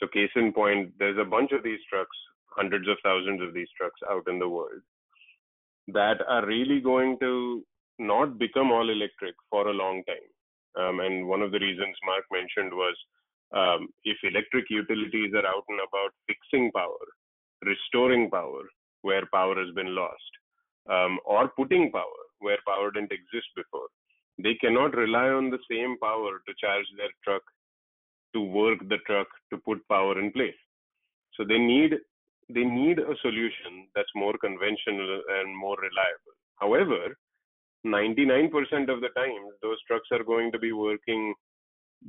So, 0.00 0.08
case 0.08 0.30
in 0.34 0.52
point, 0.52 0.92
there's 0.98 1.18
a 1.18 1.28
bunch 1.28 1.52
of 1.52 1.62
these 1.62 1.78
trucks, 1.88 2.16
hundreds 2.56 2.88
of 2.88 2.96
thousands 3.02 3.42
of 3.42 3.54
these 3.54 3.68
trucks 3.76 4.00
out 4.10 4.24
in 4.28 4.38
the 4.38 4.48
world 4.48 4.80
that 5.88 6.18
are 6.28 6.46
really 6.46 6.80
going 6.80 7.18
to 7.20 7.62
not 7.98 8.38
become 8.38 8.70
all 8.70 8.88
electric 8.88 9.34
for 9.50 9.68
a 9.68 9.72
long 9.72 10.02
time. 10.04 10.28
Um, 10.80 11.00
and 11.00 11.26
one 11.28 11.42
of 11.42 11.52
the 11.52 11.58
reasons 11.58 11.96
Mark 12.04 12.24
mentioned 12.32 12.72
was 12.72 12.96
um, 13.54 13.88
if 14.04 14.16
electric 14.22 14.70
utilities 14.70 15.32
are 15.34 15.46
out 15.46 15.64
and 15.68 15.80
about 15.80 16.12
fixing 16.26 16.70
power, 16.72 17.06
restoring 17.64 18.30
power 18.30 18.62
where 19.02 19.26
power 19.32 19.54
has 19.62 19.74
been 19.74 19.94
lost, 19.94 20.32
um, 20.90 21.18
or 21.24 21.48
putting 21.48 21.90
power 21.92 22.22
where 22.38 22.58
power 22.66 22.90
didn't 22.90 23.12
exist 23.12 23.48
before, 23.54 23.88
they 24.42 24.54
cannot 24.54 24.96
rely 24.96 25.28
on 25.28 25.50
the 25.50 25.58
same 25.70 25.96
power 25.98 26.40
to 26.46 26.54
charge 26.58 26.86
their 26.96 27.10
truck, 27.22 27.42
to 28.34 28.40
work 28.40 28.78
the 28.88 28.98
truck, 29.06 29.28
to 29.50 29.58
put 29.58 29.86
power 29.88 30.18
in 30.18 30.32
place. 30.32 30.54
So 31.34 31.44
they 31.44 31.58
need 31.58 31.92
they 32.54 32.64
need 32.64 32.98
a 32.98 33.16
solution 33.22 33.88
that's 33.94 34.14
more 34.14 34.34
conventional 34.38 35.22
and 35.40 35.56
more 35.56 35.76
reliable. 35.76 36.34
However, 36.60 37.16
99% 37.86 38.52
of 38.88 39.00
the 39.00 39.10
time, 39.16 39.44
those 39.62 39.78
trucks 39.86 40.08
are 40.12 40.22
going 40.24 40.52
to 40.52 40.58
be 40.58 40.72
working 40.72 41.34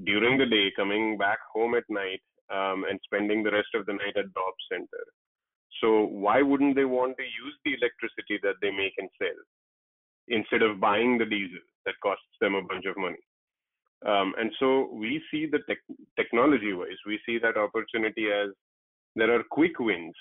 during 0.05 0.37
the 0.37 0.45
day, 0.45 0.71
coming 0.75 1.17
back 1.17 1.39
home 1.53 1.75
at 1.75 1.83
night, 1.89 2.21
um, 2.53 2.85
and 2.89 2.99
spending 3.03 3.43
the 3.43 3.51
rest 3.51 3.69
of 3.73 3.85
the 3.85 3.93
night 3.93 4.17
at 4.17 4.25
the 4.33 4.39
op 4.39 4.55
center. 4.71 5.03
So 5.81 6.05
why 6.05 6.41
wouldn't 6.41 6.75
they 6.75 6.85
want 6.85 7.17
to 7.17 7.23
use 7.23 7.55
the 7.65 7.73
electricity 7.73 8.39
that 8.43 8.55
they 8.61 8.71
make 8.71 8.93
and 8.97 9.09
sell 9.17 9.39
instead 10.27 10.61
of 10.61 10.79
buying 10.79 11.17
the 11.17 11.25
diesel 11.25 11.65
that 11.85 11.95
costs 12.03 12.37
them 12.39 12.55
a 12.55 12.61
bunch 12.61 12.85
of 12.85 12.97
money? 12.97 13.23
Um, 14.05 14.33
and 14.37 14.51
so 14.59 14.89
we 14.93 15.21
see 15.31 15.47
the 15.47 15.59
te- 15.67 15.95
technology-wise, 16.17 16.99
we 17.07 17.19
see 17.25 17.39
that 17.39 17.57
opportunity 17.57 18.27
as 18.31 18.49
there 19.15 19.33
are 19.33 19.43
quick 19.49 19.79
wins 19.79 20.15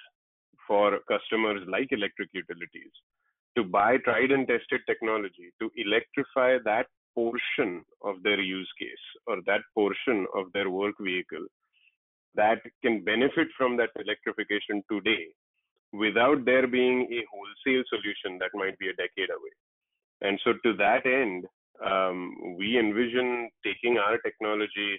for 0.67 0.99
customers 1.09 1.63
like 1.69 1.89
electric 1.91 2.31
utilities 2.33 2.93
to 3.57 3.65
buy 3.65 3.97
tried 3.99 4.31
and 4.31 4.47
tested 4.49 4.81
technology 4.87 5.53
to 5.61 5.71
electrify 5.77 6.59
that 6.65 6.87
portion 7.15 7.85
of 8.03 8.23
their 8.23 8.41
use 8.41 8.71
case 8.79 9.05
or 9.27 9.37
that 9.47 9.61
portion 9.75 10.27
of 10.35 10.47
their 10.55 10.71
work 10.71 10.95
vehicle 11.01 11.47
that 12.35 12.61
can 12.83 13.05
benefit 13.05 13.49
from 13.57 13.77
that 13.77 13.91
electrification 13.97 14.83
today 14.91 15.27
without 15.93 16.45
there 16.45 16.67
being 16.67 17.03
a 17.13 17.21
wholesale 17.31 17.85
solution 17.89 18.39
that 18.39 18.51
might 18.55 18.79
be 18.79 18.89
a 18.89 18.95
decade 18.95 19.29
away. 19.29 19.55
And 20.23 20.41
so, 20.45 20.55
to 20.65 20.77
that 20.79 21.05
end, 21.05 21.45
um, 21.85 22.57
we 22.57 22.79
envision 22.79 23.51
taking 23.65 23.99
our 23.99 24.19
technology, 24.19 24.99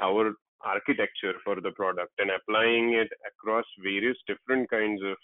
our 0.00 0.32
architecture 0.64 1.34
for 1.44 1.60
the 1.60 1.70
product, 1.72 2.12
and 2.18 2.30
applying 2.30 2.94
it 2.94 3.08
across 3.26 3.64
various 3.82 4.16
different 4.26 4.68
kinds 4.70 5.00
of 5.02 5.16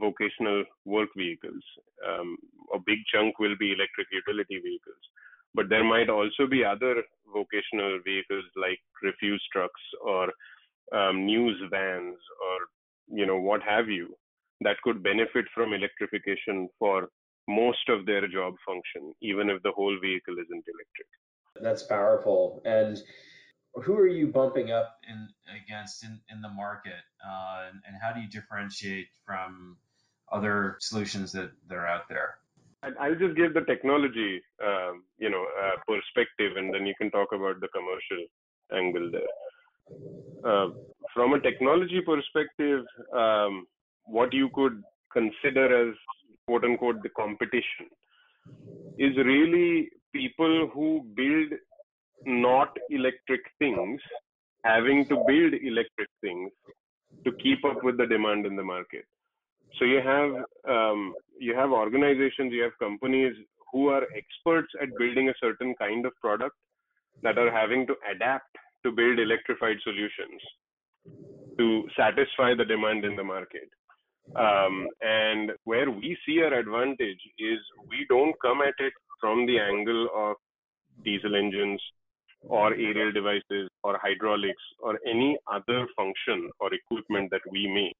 vocational 0.00 0.64
work 0.84 1.10
vehicles. 1.16 1.62
Um, 2.08 2.36
a 2.74 2.78
big 2.78 2.98
chunk 3.12 3.38
will 3.38 3.56
be 3.58 3.72
electric 3.72 4.08
utility 4.10 4.58
vehicles 4.58 5.04
but 5.54 5.68
there 5.68 5.84
might 5.84 6.08
also 6.08 6.46
be 6.46 6.64
other 6.64 7.02
vocational 7.32 7.98
vehicles 8.04 8.44
like 8.56 8.78
refuse 9.02 9.42
trucks 9.52 9.80
or 10.04 10.28
um, 10.92 11.24
news 11.26 11.60
vans 11.70 12.16
or 12.46 13.16
you 13.18 13.26
know 13.26 13.38
what 13.38 13.62
have 13.62 13.88
you 13.88 14.14
that 14.60 14.80
could 14.82 15.02
benefit 15.02 15.44
from 15.54 15.72
electrification 15.72 16.68
for 16.78 17.08
most 17.48 17.88
of 17.88 18.06
their 18.06 18.26
job 18.28 18.54
function 18.66 19.12
even 19.20 19.50
if 19.50 19.62
the 19.62 19.72
whole 19.72 19.96
vehicle 20.00 20.34
isn't 20.34 20.64
electric 20.74 21.08
that's 21.60 21.82
powerful 21.82 22.62
and 22.64 23.02
who 23.74 23.96
are 23.96 24.06
you 24.06 24.26
bumping 24.26 24.70
up 24.70 25.00
in 25.08 25.28
against 25.64 26.04
in, 26.04 26.20
in 26.30 26.40
the 26.42 26.48
market 26.48 27.02
uh, 27.26 27.64
and, 27.68 27.80
and 27.86 27.96
how 28.02 28.12
do 28.12 28.20
you 28.20 28.28
differentiate 28.28 29.08
from 29.24 29.76
other 30.30 30.76
solutions 30.80 31.32
that, 31.32 31.50
that 31.68 31.74
are 31.76 31.86
out 31.86 32.08
there 32.08 32.36
I'll 33.00 33.14
just 33.14 33.36
give 33.36 33.54
the 33.54 33.60
technology, 33.60 34.42
um, 34.64 35.04
you 35.18 35.30
know, 35.30 35.46
uh, 35.62 35.76
perspective, 35.86 36.56
and 36.56 36.74
then 36.74 36.84
you 36.84 36.94
can 36.98 37.12
talk 37.12 37.28
about 37.32 37.60
the 37.60 37.68
commercial 37.68 38.26
angle 38.76 39.08
there. 39.12 39.22
Uh, 40.44 40.70
from 41.14 41.34
a 41.34 41.40
technology 41.40 42.00
perspective, 42.00 42.84
um, 43.14 43.66
what 44.04 44.32
you 44.32 44.50
could 44.54 44.82
consider 45.12 45.90
as 45.90 45.94
quote 46.46 46.64
unquote 46.64 47.02
the 47.02 47.08
competition 47.10 47.86
is 48.98 49.16
really 49.16 49.88
people 50.12 50.68
who 50.74 51.04
build 51.14 51.52
not 52.26 52.76
electric 52.90 53.40
things 53.58 54.00
having 54.64 55.06
to 55.08 55.16
build 55.26 55.54
electric 55.54 56.08
things 56.20 56.50
to 57.24 57.32
keep 57.42 57.64
up 57.64 57.82
with 57.82 57.96
the 57.98 58.06
demand 58.06 58.46
in 58.46 58.56
the 58.56 58.62
market. 58.62 59.04
So 59.78 59.84
you 59.84 60.00
have 60.04 60.30
um, 60.68 61.14
you 61.38 61.54
have 61.56 61.70
organizations, 61.70 62.52
you 62.52 62.62
have 62.62 62.78
companies 62.78 63.34
who 63.72 63.88
are 63.88 64.02
experts 64.14 64.68
at 64.80 64.88
building 64.98 65.28
a 65.28 65.34
certain 65.40 65.74
kind 65.76 66.04
of 66.04 66.12
product 66.20 66.56
that 67.22 67.38
are 67.38 67.50
having 67.50 67.86
to 67.86 67.94
adapt 68.14 68.56
to 68.84 68.92
build 68.92 69.18
electrified 69.18 69.76
solutions 69.82 70.40
to 71.58 71.84
satisfy 71.96 72.54
the 72.54 72.64
demand 72.64 73.04
in 73.04 73.16
the 73.16 73.24
market. 73.24 73.68
Um, 74.36 74.88
and 75.00 75.52
where 75.64 75.90
we 75.90 76.16
see 76.24 76.40
our 76.42 76.54
advantage 76.54 77.20
is 77.38 77.58
we 77.88 78.06
don't 78.08 78.34
come 78.40 78.60
at 78.62 78.74
it 78.78 78.92
from 79.20 79.46
the 79.46 79.58
angle 79.58 80.08
of 80.14 80.36
diesel 81.04 81.34
engines 81.34 81.80
or 82.48 82.72
aerial 82.74 83.12
devices 83.12 83.68
or 83.82 83.98
hydraulics 84.02 84.62
or 84.80 84.98
any 85.08 85.36
other 85.50 85.86
function 85.96 86.50
or 86.60 86.70
equipment 86.74 87.30
that 87.30 87.42
we 87.50 87.68
make 87.68 87.96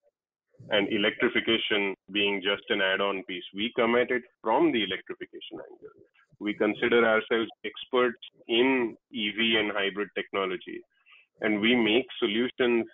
and 0.70 0.88
electrification 0.92 1.94
being 2.12 2.40
just 2.42 2.62
an 2.70 2.80
add-on 2.80 3.22
piece. 3.24 3.44
We 3.54 3.72
come 3.76 3.96
at 3.96 4.10
it 4.10 4.22
from 4.42 4.72
the 4.72 4.82
electrification 4.84 5.58
angle. 5.58 5.94
We 6.38 6.54
consider 6.54 7.04
ourselves 7.04 7.50
experts 7.64 8.18
in 8.48 8.96
EV 9.14 9.60
and 9.60 9.72
hybrid 9.72 10.08
technology, 10.16 10.80
and 11.40 11.60
we 11.60 11.74
make 11.74 12.06
solutions 12.18 12.86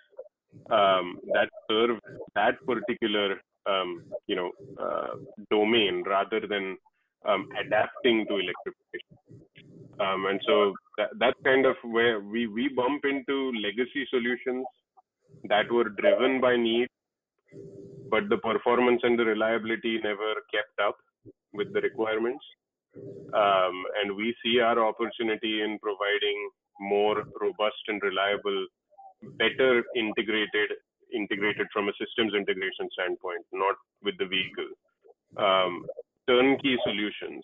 um, 0.69 1.19
that 1.33 1.49
serve 1.69 1.99
that 2.35 2.55
particular 2.65 3.41
um, 3.67 4.03
you 4.27 4.35
know 4.35 4.51
uh, 4.79 5.15
domain 5.49 6.03
rather 6.05 6.41
than 6.47 6.77
um, 7.27 7.49
adapting 7.59 8.25
to 8.27 8.35
electrification. 8.35 9.17
Um, 9.99 10.25
and 10.27 10.39
so 10.45 10.75
that, 10.99 11.09
that's 11.19 11.41
kind 11.43 11.65
of 11.65 11.75
where 11.83 12.19
we, 12.19 12.47
we 12.47 12.69
bump 12.69 13.03
into 13.05 13.51
legacy 13.65 14.05
solutions 14.09 14.65
that 15.45 15.71
were 15.71 15.89
driven 15.89 16.39
by 16.41 16.55
need 16.55 16.87
but 18.09 18.29
the 18.29 18.37
performance 18.37 19.01
and 19.03 19.17
the 19.17 19.25
reliability 19.25 19.99
never 20.03 20.33
kept 20.53 20.77
up 20.81 20.97
with 21.53 21.71
the 21.73 21.81
requirements. 21.81 22.43
Um, 23.33 23.75
and 24.01 24.15
we 24.15 24.35
see 24.43 24.59
our 24.59 24.79
opportunity 24.83 25.61
in 25.61 25.77
providing 25.81 26.49
more 26.79 27.23
robust 27.39 27.83
and 27.87 28.01
reliable, 28.01 28.65
better 29.37 29.83
integrated, 29.95 30.69
integrated 31.13 31.67
from 31.71 31.87
a 31.87 31.93
systems 32.01 32.33
integration 32.33 32.89
standpoint, 32.93 33.45
not 33.53 33.75
with 34.03 34.17
the 34.17 34.25
vehicle, 34.25 34.71
um, 35.37 35.85
turnkey 36.27 36.77
solutions 36.83 37.43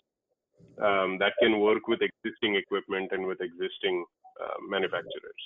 um, 0.82 1.18
that 1.18 1.32
can 1.40 1.60
work 1.60 1.88
with 1.88 2.00
existing 2.02 2.56
equipment 2.56 3.10
and 3.12 3.26
with 3.26 3.40
existing 3.40 4.04
uh, 4.42 4.54
manufacturers. 4.68 5.42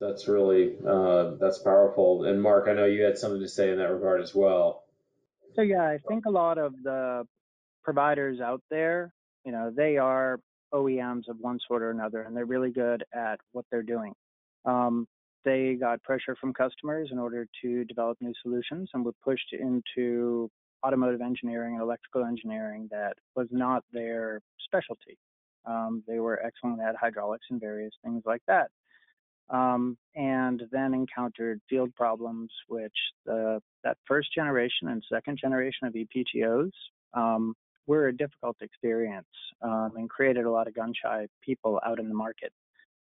That's 0.00 0.28
really 0.28 0.76
uh, 0.86 1.32
that's 1.40 1.58
powerful. 1.58 2.24
And 2.24 2.42
Mark, 2.42 2.68
I 2.68 2.74
know 2.74 2.84
you 2.84 3.02
had 3.02 3.16
something 3.16 3.40
to 3.40 3.48
say 3.48 3.70
in 3.70 3.78
that 3.78 3.90
regard 3.90 4.20
as 4.20 4.34
well. 4.34 4.84
So 5.54 5.62
yeah, 5.62 5.82
I 5.82 5.98
think 6.06 6.26
a 6.26 6.30
lot 6.30 6.58
of 6.58 6.74
the 6.82 7.26
providers 7.82 8.40
out 8.40 8.62
there, 8.70 9.12
you 9.44 9.52
know, 9.52 9.72
they 9.74 9.96
are 9.96 10.38
OEMs 10.74 11.28
of 11.28 11.38
one 11.40 11.58
sort 11.66 11.82
or 11.82 11.90
another, 11.90 12.22
and 12.22 12.36
they're 12.36 12.44
really 12.44 12.70
good 12.70 13.04
at 13.14 13.40
what 13.52 13.64
they're 13.70 13.82
doing. 13.82 14.12
Um, 14.66 15.06
they 15.46 15.74
got 15.74 16.02
pressure 16.02 16.36
from 16.38 16.52
customers 16.52 17.08
in 17.12 17.18
order 17.18 17.46
to 17.62 17.84
develop 17.84 18.18
new 18.20 18.32
solutions 18.42 18.90
and 18.92 19.04
were 19.04 19.14
pushed 19.24 19.52
into 19.52 20.50
automotive 20.86 21.20
engineering 21.20 21.74
and 21.74 21.82
electrical 21.82 22.24
engineering 22.24 22.88
that 22.90 23.14
was 23.34 23.48
not 23.50 23.82
their 23.92 24.40
specialty. 24.64 25.18
Um, 25.66 26.04
they 26.06 26.20
were 26.20 26.40
excellent 26.44 26.80
at 26.80 26.94
hydraulics 26.96 27.46
and 27.50 27.60
various 27.60 27.92
things 28.04 28.22
like 28.24 28.42
that. 28.46 28.70
Um, 29.48 29.96
and 30.14 30.62
then 30.72 30.94
encountered 30.94 31.60
field 31.68 31.94
problems, 31.94 32.50
which 32.68 32.96
the, 33.24 33.60
that 33.84 33.96
first 34.04 34.28
generation 34.34 34.88
and 34.88 35.02
second 35.12 35.38
generation 35.40 35.86
of 35.86 35.94
ePTOs 35.94 36.72
um, 37.14 37.54
were 37.86 38.08
a 38.08 38.16
difficult 38.16 38.56
experience 38.60 39.26
um, 39.62 39.92
and 39.96 40.10
created 40.10 40.44
a 40.44 40.50
lot 40.50 40.66
of 40.66 40.74
gun 40.74 40.92
shy 41.00 41.26
people 41.44 41.80
out 41.86 42.00
in 42.00 42.08
the 42.08 42.14
market. 42.14 42.52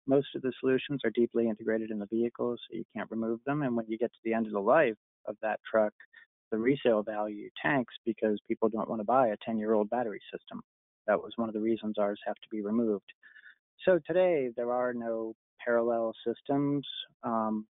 Most 0.07 0.29
of 0.35 0.43
the 0.43 0.53
solutions 0.59 1.03
are 1.05 1.11
deeply 1.11 1.49
integrated 1.49 1.93
in 1.93 2.01
the 2.01 2.07
vehicle, 2.07 2.57
so 2.57 2.77
you 2.77 2.85
can't 2.95 3.11
remove 3.11 3.39
them. 3.47 3.63
And 3.63 3.77
when 3.77 3.87
you 3.89 3.97
get 3.97 4.13
to 4.13 4.19
the 4.25 4.35
end 4.35 4.47
of 4.47 4.53
the 4.53 4.61
life 4.61 4.97
of 5.27 5.37
that 5.43 5.61
truck, 5.71 5.93
the 6.53 6.59
resale 6.59 7.03
value 7.03 7.49
tanks 7.61 7.95
because 8.07 8.39
people 8.47 8.69
don't 8.69 8.89
want 8.89 9.01
to 9.01 9.05
buy 9.05 9.29
a 9.29 9.37
10 9.45 9.59
year 9.59 9.73
old 9.73 9.91
battery 9.91 10.21
system. 10.33 10.61
That 11.09 11.21
was 11.21 11.33
one 11.37 11.49
of 11.49 11.55
the 11.55 11.61
reasons 11.61 11.97
ours 11.99 12.21
have 12.27 12.37
to 12.37 12.49
be 12.53 12.63
removed. 12.63 13.11
So 13.85 13.99
today, 14.07 14.51
there 14.57 14.71
are 14.71 14.95
no 14.95 15.35
parallel 15.65 16.13
systems 16.25 16.87
um, 17.25 17.67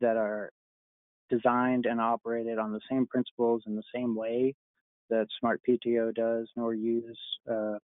that 0.00 0.16
are 0.16 0.50
designed 1.30 1.86
and 1.86 2.00
operated 2.00 2.58
on 2.58 2.72
the 2.72 2.80
same 2.90 3.06
principles 3.06 3.62
in 3.66 3.76
the 3.76 3.82
same 3.94 4.16
way 4.16 4.54
that 5.10 5.26
Smart 5.38 5.60
PTO 5.68 6.12
does, 6.14 6.48
nor 6.56 6.74
use 6.74 7.18
uh, 7.50 7.76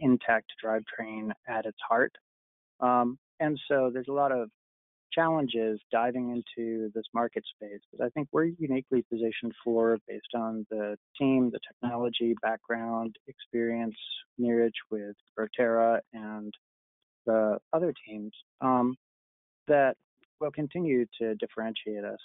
intact 0.00 0.50
drivetrain 0.64 1.30
at 1.48 1.66
its 1.66 1.78
heart. 1.88 2.12
Um, 2.80 3.18
and 3.38 3.58
so 3.68 3.90
there's 3.92 4.08
a 4.08 4.12
lot 4.12 4.32
of 4.32 4.48
challenges 5.18 5.80
diving 5.90 6.30
into 6.30 6.90
this 6.94 7.04
market 7.12 7.42
space 7.54 7.80
that 7.92 8.04
I 8.04 8.08
think 8.10 8.28
we're 8.30 8.50
uniquely 8.58 9.04
positioned 9.10 9.52
for 9.64 9.98
based 10.06 10.34
on 10.34 10.64
the 10.70 10.96
team, 11.18 11.50
the 11.50 11.58
technology, 11.66 12.34
background, 12.40 13.16
experience, 13.26 13.96
Neeraj 14.40 14.70
with 14.90 15.16
Proterra 15.36 15.98
and 16.12 16.54
the 17.26 17.58
other 17.72 17.92
teams 18.06 18.32
um, 18.60 18.96
that 19.66 19.94
will 20.40 20.52
continue 20.52 21.04
to 21.20 21.34
differentiate 21.34 22.04
us. 22.04 22.20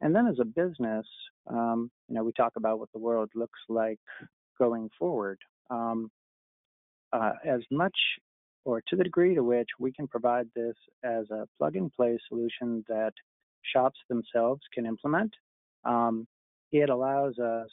And 0.00 0.14
then 0.14 0.28
as 0.28 0.38
a 0.40 0.44
business, 0.44 1.06
um, 1.48 1.90
you 2.08 2.14
know, 2.14 2.22
we 2.22 2.32
talk 2.32 2.52
about 2.56 2.78
what 2.78 2.88
the 2.92 3.00
world 3.00 3.30
looks 3.34 3.58
like 3.68 3.98
going 4.58 4.90
forward. 4.96 5.38
Um, 5.70 6.08
uh, 7.12 7.32
as 7.44 7.60
much 7.70 7.96
or 8.64 8.82
to 8.88 8.96
the 8.96 9.04
degree 9.04 9.34
to 9.34 9.42
which 9.42 9.68
we 9.78 9.92
can 9.92 10.06
provide 10.06 10.46
this 10.54 10.76
as 11.04 11.30
a 11.30 11.46
plug 11.56 11.76
and 11.76 11.92
play 11.92 12.18
solution 12.28 12.84
that 12.88 13.12
shops 13.72 13.98
themselves 14.08 14.60
can 14.72 14.86
implement, 14.86 15.32
um, 15.84 16.26
it 16.72 16.90
allows 16.90 17.38
us 17.38 17.70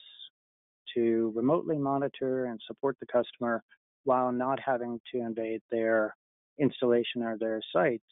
to 0.96 1.32
remotely 1.36 1.78
monitor 1.78 2.46
and 2.46 2.60
support 2.66 2.96
the 3.00 3.08
customer 3.08 3.62
while 4.04 4.32
not 4.32 4.60
having 4.60 5.00
to 5.14 5.20
invade 5.20 5.62
their 5.72 6.16
installation 6.60 7.24
or 7.24 7.38
their 7.38 7.60
sites 7.74 8.04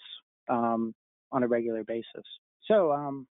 um, 0.50 0.94
on 1.32 1.44
a 1.44 1.48
regular 1.48 1.84
basis. 1.84 2.26
So, 2.68 2.92
um, 2.92 3.28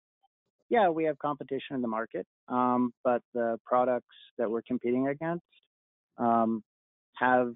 yeah, 0.69 0.89
we 0.89 1.05
have 1.05 1.19
competition 1.19 1.77
in 1.77 1.83
the 1.83 1.89
market, 1.89 2.27
um, 2.49 2.93
but 3.05 3.23
the 3.33 3.59
products 3.65 4.15
that 4.37 4.51
we're 4.51 4.63
competing 4.63 5.09
against 5.09 5.45
um, 6.19 6.63
have 7.17 7.55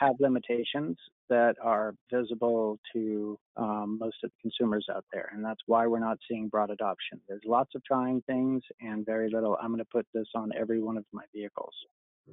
have 0.00 0.14
limitations 0.18 0.96
that 1.28 1.54
are 1.62 1.94
visible 2.12 2.78
to 2.92 3.38
um, 3.56 3.98
most 4.00 4.16
of 4.24 4.30
the 4.30 4.36
consumers 4.42 4.86
out 4.94 5.04
there. 5.12 5.30
And 5.32 5.44
that's 5.44 5.60
why 5.66 5.86
we're 5.86 5.98
not 5.98 6.18
seeing 6.28 6.48
broad 6.48 6.70
adoption. 6.70 7.20
There's 7.28 7.42
lots 7.44 7.74
of 7.74 7.82
trying 7.84 8.22
things 8.26 8.62
and 8.80 9.04
very 9.06 9.30
little, 9.30 9.56
I'm 9.60 9.68
going 9.68 9.78
to 9.78 9.88
put 9.92 10.06
this 10.14 10.26
on 10.34 10.50
every 10.58 10.82
one 10.82 10.96
of 10.96 11.04
my 11.12 11.24
vehicles. 11.34 11.74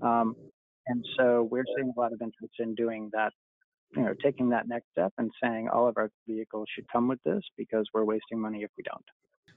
Um, 0.01 0.35
and 0.87 1.05
so 1.17 1.47
we're 1.49 1.65
seeing 1.77 1.93
a 1.95 1.99
lot 1.99 2.13
of 2.13 2.21
interest 2.21 2.53
in 2.59 2.75
doing 2.75 3.09
that 3.13 3.31
you 3.95 4.03
know, 4.03 4.13
taking 4.23 4.49
that 4.49 4.67
next 4.67 4.87
step 4.91 5.13
and 5.17 5.31
saying 5.41 5.69
all 5.69 5.87
of 5.87 5.97
our 5.97 6.09
vehicles 6.27 6.67
should 6.73 6.85
come 6.91 7.07
with 7.07 7.19
this 7.23 7.41
because 7.57 7.87
we're 7.93 8.03
wasting 8.03 8.39
money 8.39 8.63
if 8.63 8.71
we 8.77 8.83
don't. 8.83 9.05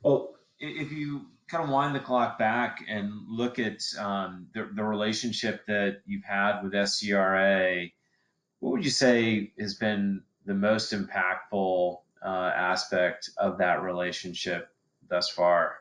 Well, 0.03 0.35
if 0.59 0.93
you 0.93 1.27
kind 1.49 1.65
of 1.65 1.71
wind 1.71 1.95
the 1.95 2.01
clock 2.01 2.39
back 2.39 2.85
and 2.89 3.13
look 3.29 3.59
at 3.59 3.83
um, 3.99 4.49
the, 4.55 4.69
the, 4.75 4.83
relationship 4.83 5.65
that 5.67 6.01
you've 6.07 6.25
had 6.25 6.63
with 6.63 6.73
SCRA, 6.73 7.93
what 8.61 8.73
would 8.73 8.85
you 8.85 8.91
say 8.91 9.53
has 9.59 9.75
been 9.75 10.23
the 10.45 10.55
most 10.55 10.93
impactful 10.93 11.99
uh, 12.25 12.53
aspect 12.55 13.31
of 13.37 13.59
that 13.59 13.83
relationship 13.83 14.69
thus 15.09 15.29
far? 15.31 15.77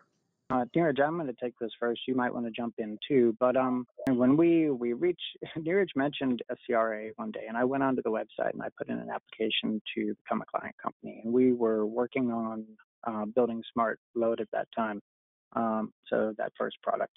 Uh, 0.51 0.63
Neeraj, 0.75 1.01
I'm 1.01 1.17
going 1.17 1.25
to 1.25 1.33
take 1.41 1.57
this 1.59 1.71
first. 1.79 2.01
You 2.07 2.13
might 2.13 2.31
want 2.31 2.45
to 2.45 2.51
jump 2.51 2.75
in 2.77 2.99
too. 3.07 3.35
But 3.39 3.57
um, 3.57 3.87
when 4.07 4.37
we 4.37 4.69
we 4.69 4.93
reached, 4.93 5.37
Neeraj 5.57 5.87
mentioned 5.95 6.43
SCRA 6.51 7.09
one 7.15 7.31
day, 7.31 7.45
and 7.47 7.57
I 7.57 7.63
went 7.63 7.81
onto 7.81 8.03
the 8.03 8.11
website 8.11 8.53
and 8.53 8.61
I 8.61 8.67
put 8.77 8.89
in 8.89 8.99
an 8.99 9.09
application 9.09 9.81
to 9.95 10.15
become 10.23 10.43
a 10.43 10.45
client 10.45 10.75
company. 10.81 11.21
And 11.23 11.33
we 11.33 11.53
were 11.53 11.87
working 11.87 12.31
on 12.31 12.65
uh, 13.05 13.25
building 13.25 13.63
Smart 13.73 13.99
Load 14.15 14.41
at 14.41 14.47
that 14.51 14.67
time, 14.75 15.01
um, 15.55 15.91
so 16.09 16.33
that 16.37 16.51
first 16.57 16.77
product. 16.83 17.13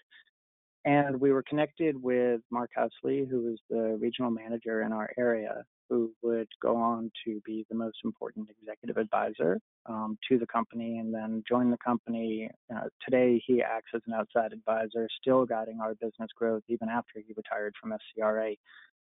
And 0.84 1.20
we 1.20 1.32
were 1.32 1.42
connected 1.42 2.00
with 2.02 2.40
Mark 2.50 2.70
Housley, 2.76 3.28
who 3.28 3.42
was 3.42 3.58
the 3.68 3.98
regional 4.00 4.30
manager 4.30 4.82
in 4.82 4.92
our 4.92 5.10
area, 5.18 5.64
who 5.90 6.12
would 6.22 6.48
go 6.62 6.76
on 6.76 7.10
to 7.24 7.40
be 7.44 7.66
the 7.68 7.76
most 7.76 7.98
important 8.04 8.48
executive 8.50 8.96
advisor 8.96 9.58
um, 9.86 10.18
to 10.28 10.38
the 10.38 10.46
company 10.46 10.98
and 10.98 11.12
then 11.12 11.42
join 11.48 11.70
the 11.70 11.78
company. 11.84 12.48
Uh, 12.74 12.88
today, 13.04 13.42
he 13.46 13.62
acts 13.62 13.90
as 13.94 14.02
an 14.06 14.14
outside 14.14 14.52
advisor, 14.52 15.08
still 15.20 15.44
guiding 15.44 15.80
our 15.80 15.94
business 15.94 16.30
growth 16.36 16.62
even 16.68 16.88
after 16.88 17.20
he 17.26 17.32
retired 17.36 17.74
from 17.80 17.92
SCRA. 17.92 18.56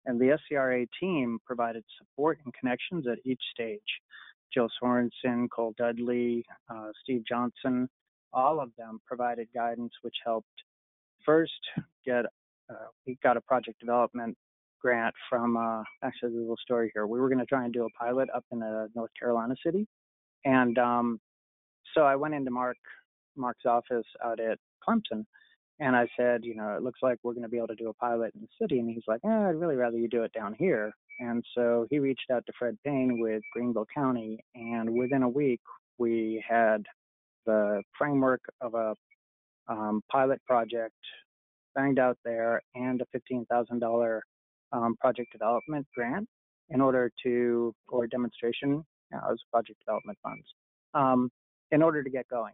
And 0.06 0.20
the 0.20 0.38
SCRA 0.52 0.88
team 1.00 1.40
provided 1.46 1.84
support 1.98 2.40
and 2.44 2.54
connections 2.54 3.06
at 3.08 3.20
each 3.24 3.42
stage. 3.54 3.80
Jill 4.54 4.70
Sorensen, 4.82 5.48
Cole 5.50 5.74
Dudley, 5.78 6.46
uh, 6.70 6.90
Steve 7.04 7.24
Johnson, 7.28 7.90
all 8.34 8.60
of 8.60 8.72
them 8.78 9.00
provided 9.06 9.48
guidance 9.54 9.92
which 10.02 10.16
helped 10.26 10.48
first 11.26 11.52
get 12.06 12.26
uh, 12.70 12.88
we 13.06 13.18
got 13.22 13.38
a 13.38 13.42
project 13.42 13.80
development 13.80 14.38
grant 14.82 15.14
from 15.30 15.58
uh, 15.58 15.84
actually 16.04 16.34
a 16.36 16.40
little 16.40 16.58
story 16.62 16.90
here. 16.94 17.06
We 17.06 17.20
were 17.20 17.28
going 17.28 17.40
to 17.40 17.46
try 17.46 17.66
and 17.66 17.74
do 17.74 17.86
a 17.86 17.90
pilot 17.92 18.30
up 18.34 18.46
in 18.52 18.62
a 18.62 18.88
North 18.96 19.12
Carolina 19.20 19.56
city, 19.64 19.88
and 20.46 20.78
um, 20.78 21.20
so 21.94 22.04
I 22.04 22.16
went 22.16 22.34
into 22.34 22.52
Mark 22.52 22.78
Mark's 23.36 23.66
office 23.66 24.06
out 24.24 24.40
at 24.40 24.58
Clemson, 24.88 25.26
and 25.80 25.96
I 25.96 26.08
said, 26.18 26.44
you 26.44 26.56
know, 26.56 26.76
it 26.76 26.84
looks 26.84 27.00
like 27.02 27.18
we're 27.24 27.34
going 27.34 27.44
to 27.44 27.50
be 27.50 27.58
able 27.58 27.68
to 27.68 27.76
do 27.76 27.90
a 27.90 27.94
pilot 27.94 28.32
in 28.36 28.42
the 28.42 28.48
city, 28.62 28.80
and 28.80 28.90
he's 28.90 29.04
like, 29.08 29.22
eh, 29.26 29.30
I'd 29.30 29.56
really 29.56 29.76
rather 29.76 29.98
you 29.98 30.08
do 30.08 30.24
it 30.24 30.34
down 30.34 30.54
here. 30.54 30.94
And 31.22 31.46
so 31.56 31.86
he 31.92 32.00
reached 32.00 32.32
out 32.32 32.44
to 32.48 32.54
Fred 32.58 32.78
Payne 32.84 33.20
with 33.20 33.44
Greenville 33.54 33.86
County, 33.94 34.44
and 34.56 34.90
within 34.90 35.22
a 35.22 35.30
week 35.30 35.62
we 36.00 36.44
had 36.48 36.84
the 37.46 37.84
framework 37.96 38.42
of 38.60 38.74
a 38.74 38.96
um, 39.68 40.02
pilot 40.12 40.42
project 40.48 40.96
banged 41.76 42.00
out 42.00 42.18
there 42.26 42.60
and 42.74 43.02
a 43.02 43.18
$15,000 43.18 44.20
um, 44.74 44.96
project 45.00 45.32
development 45.32 45.86
grant 45.96 46.28
in 46.70 46.82
order 46.82 47.12
to, 47.24 47.72
or 47.88 48.08
demonstration 48.08 48.84
as 49.14 49.38
project 49.52 49.78
development 49.86 50.18
funds, 50.24 50.46
um, 50.96 51.30
in 51.72 51.84
order 51.84 52.02
to 52.02 52.10
get 52.10 52.28
going. 52.30 52.54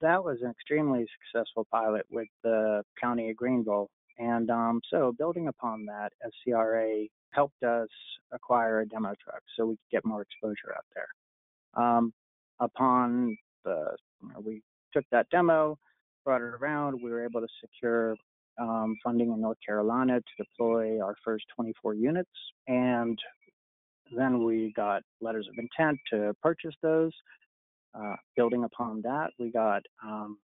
That 0.00 0.24
was 0.24 0.38
an 0.42 0.50
extremely 0.50 1.06
successful 1.22 1.68
pilot 1.70 2.04
with 2.10 2.28
the 2.42 2.82
county 3.00 3.30
of 3.30 3.36
Greenville. 3.36 3.90
And 4.18 4.50
um, 4.50 4.80
so 4.90 5.14
building 5.16 5.46
upon 5.46 5.86
that, 5.86 6.10
SCRA 6.48 7.06
helped 7.32 7.62
us 7.62 7.88
acquire 8.32 8.80
a 8.80 8.86
demo 8.86 9.14
truck 9.22 9.42
so 9.56 9.66
we 9.66 9.74
could 9.74 9.90
get 9.90 10.04
more 10.04 10.22
exposure 10.22 10.74
out 10.76 10.84
there. 10.94 11.82
Um, 11.82 12.12
upon 12.60 13.36
the, 13.64 13.96
you 14.22 14.28
know, 14.28 14.40
we 14.44 14.62
took 14.92 15.04
that 15.12 15.28
demo, 15.30 15.78
brought 16.24 16.42
it 16.42 16.54
around. 16.60 17.00
We 17.02 17.10
were 17.10 17.24
able 17.24 17.40
to 17.40 17.48
secure 17.60 18.16
um, 18.60 18.96
funding 19.02 19.32
in 19.32 19.40
North 19.40 19.58
Carolina 19.64 20.20
to 20.20 20.44
deploy 20.44 21.00
our 21.00 21.14
first 21.24 21.44
24 21.54 21.94
units. 21.94 22.30
And 22.68 23.18
then 24.16 24.44
we 24.44 24.72
got 24.76 25.02
letters 25.20 25.48
of 25.48 25.58
intent 25.58 25.98
to 26.12 26.34
purchase 26.42 26.74
those. 26.82 27.12
Uh, 27.94 28.14
building 28.36 28.64
upon 28.64 29.02
that, 29.02 29.30
we 29.38 29.50
got 29.50 29.82
um, 30.04 30.38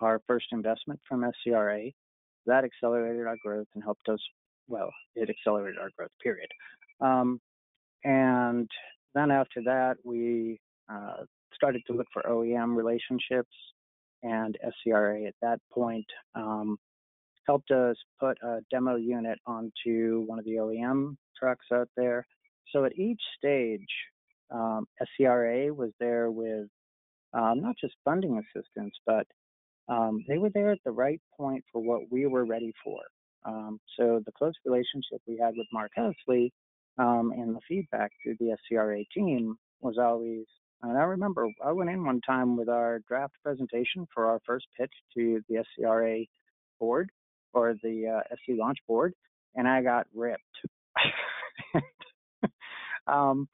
our 0.00 0.20
first 0.26 0.46
investment 0.52 1.00
from 1.08 1.22
SCRA. 1.46 1.92
That 2.46 2.64
accelerated 2.64 3.26
our 3.26 3.36
growth 3.44 3.66
and 3.74 3.84
helped 3.84 4.08
us, 4.08 4.18
well, 4.68 4.90
it 5.14 5.28
accelerated 5.30 5.78
our 5.80 5.90
growth, 5.96 6.10
period. 6.22 6.48
Um, 7.00 7.40
and 8.04 8.68
then 9.14 9.30
after 9.30 9.62
that, 9.64 9.96
we 10.04 10.60
uh, 10.92 11.24
started 11.54 11.82
to 11.86 11.92
look 11.92 12.06
for 12.12 12.22
OEM 12.22 12.76
relationships, 12.76 13.52
and 14.22 14.56
SCRA 14.64 15.26
at 15.26 15.34
that 15.42 15.58
point 15.72 16.06
um, 16.34 16.78
helped 17.46 17.70
us 17.70 17.96
put 18.20 18.38
a 18.42 18.60
demo 18.70 18.96
unit 18.96 19.38
onto 19.46 20.24
one 20.26 20.38
of 20.38 20.44
the 20.44 20.56
OEM 20.56 21.16
trucks 21.38 21.66
out 21.72 21.88
there. 21.96 22.26
So 22.70 22.84
at 22.84 22.96
each 22.96 23.20
stage, 23.36 23.86
um, 24.50 24.86
SCRA 25.20 25.74
was 25.74 25.90
there 25.98 26.30
with 26.30 26.68
um, 27.34 27.60
not 27.60 27.76
just 27.80 27.94
funding 28.04 28.38
assistance, 28.38 28.94
but 29.06 29.26
um, 29.88 30.24
they 30.28 30.38
were 30.38 30.50
there 30.50 30.70
at 30.70 30.78
the 30.84 30.92
right 30.92 31.20
point 31.36 31.64
for 31.72 31.82
what 31.82 32.02
we 32.10 32.26
were 32.26 32.44
ready 32.44 32.72
for. 32.84 33.00
Um, 33.44 33.80
so 33.98 34.22
the 34.24 34.32
close 34.32 34.54
relationship 34.64 35.20
we 35.26 35.38
had 35.38 35.54
with 35.56 35.66
Mark 35.72 35.92
Hessley 35.96 36.52
um, 36.98 37.32
and 37.36 37.54
the 37.54 37.60
feedback 37.68 38.12
through 38.22 38.36
the 38.38 38.56
SCRA 38.70 39.04
team 39.14 39.56
was 39.80 39.98
always. 39.98 40.46
And 40.82 40.98
I 40.98 41.02
remember 41.02 41.48
I 41.64 41.72
went 41.72 41.90
in 41.90 42.04
one 42.04 42.20
time 42.20 42.56
with 42.56 42.68
our 42.68 43.00
draft 43.08 43.34
presentation 43.42 44.06
for 44.12 44.26
our 44.26 44.40
first 44.44 44.66
pitch 44.78 44.92
to 45.16 45.40
the 45.48 45.64
SCRA 45.80 46.26
board 46.80 47.10
or 47.54 47.74
the 47.82 48.08
uh, 48.08 48.34
SC 48.34 48.58
launch 48.58 48.78
board, 48.88 49.14
and 49.54 49.68
I 49.68 49.82
got 49.82 50.06
ripped. 50.14 50.42
um, 53.06 53.48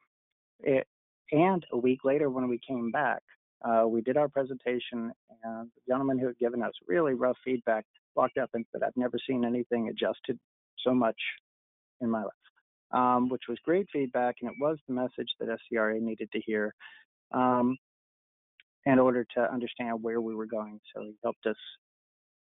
it, 0.60 0.86
and 1.32 1.64
a 1.72 1.76
week 1.76 2.00
later, 2.04 2.30
when 2.30 2.48
we 2.48 2.60
came 2.66 2.90
back, 2.90 3.22
uh, 3.64 3.86
we 3.86 4.00
did 4.00 4.16
our 4.16 4.28
presentation, 4.28 5.12
and 5.42 5.70
the 5.74 5.82
gentleman 5.88 6.18
who 6.18 6.26
had 6.26 6.38
given 6.38 6.62
us 6.62 6.72
really 6.86 7.14
rough 7.14 7.36
feedback 7.44 7.84
walked 8.14 8.38
up 8.38 8.50
and 8.54 8.64
said, 8.72 8.82
I've 8.82 8.96
never 8.96 9.18
seen 9.26 9.44
anything 9.44 9.88
adjusted 9.88 10.38
so 10.84 10.94
much 10.94 11.16
in 12.00 12.10
my 12.10 12.22
life, 12.22 12.32
um, 12.92 13.28
which 13.28 13.42
was 13.48 13.58
great 13.64 13.86
feedback, 13.92 14.36
and 14.40 14.50
it 14.50 14.56
was 14.60 14.78
the 14.86 14.94
message 14.94 15.28
that 15.40 15.48
SCRA 15.48 16.00
needed 16.00 16.30
to 16.32 16.40
hear 16.40 16.74
um, 17.32 17.76
in 18.86 18.98
order 18.98 19.26
to 19.36 19.52
understand 19.52 20.02
where 20.02 20.20
we 20.20 20.34
were 20.34 20.46
going. 20.46 20.80
So 20.94 21.02
he 21.02 21.14
helped 21.22 21.46
us 21.46 21.56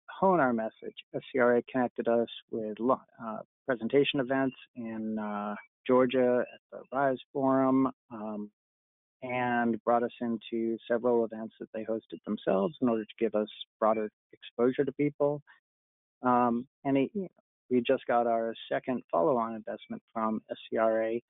hone 0.09 0.39
our 0.39 0.53
message. 0.53 0.95
SCRA 1.15 1.63
connected 1.71 2.07
us 2.07 2.27
with 2.51 2.77
uh, 2.89 3.39
presentation 3.65 4.19
events 4.19 4.55
in 4.75 5.17
uh, 5.19 5.55
Georgia 5.85 6.43
at 6.53 6.59
the 6.71 6.97
RISE 6.97 7.17
Forum, 7.33 7.89
um, 8.11 8.51
and 9.23 9.83
brought 9.83 10.03
us 10.03 10.11
into 10.21 10.77
several 10.89 11.25
events 11.25 11.55
that 11.59 11.69
they 11.73 11.83
hosted 11.83 12.23
themselves 12.25 12.75
in 12.81 12.89
order 12.89 13.03
to 13.03 13.13
give 13.19 13.35
us 13.35 13.47
broader 13.79 14.09
exposure 14.33 14.85
to 14.85 14.91
people. 14.93 15.41
Um, 16.23 16.67
and 16.83 16.97
he, 16.97 17.29
we 17.69 17.81
just 17.85 18.05
got 18.07 18.27
our 18.27 18.53
second 18.71 19.03
follow-on 19.11 19.55
investment 19.55 20.01
from 20.13 20.41
SCRA, 20.51 21.21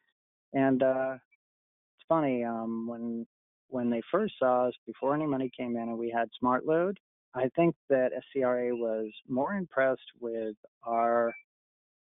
and 0.54 0.84
uh, 0.84 1.14
it's 1.14 2.06
funny 2.08 2.44
um, 2.44 2.88
when 2.88 3.26
when 3.70 3.90
they 3.90 4.02
first 4.10 4.36
saw 4.40 4.68
us 4.68 4.74
before 4.86 5.14
any 5.14 5.26
money 5.26 5.52
came 5.58 5.76
in, 5.76 5.84
and 5.84 5.98
we 5.98 6.10
had 6.10 6.30
Smart 6.40 6.66
Load. 6.66 6.98
I 7.36 7.50
think 7.56 7.76
that 7.90 8.12
SCRA 8.36 8.72
was 8.72 9.12
more 9.28 9.54
impressed 9.54 10.10
with 10.22 10.56
our 10.84 11.34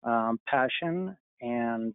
um, 0.03 0.41
passion 0.49 1.17
and 1.43 1.95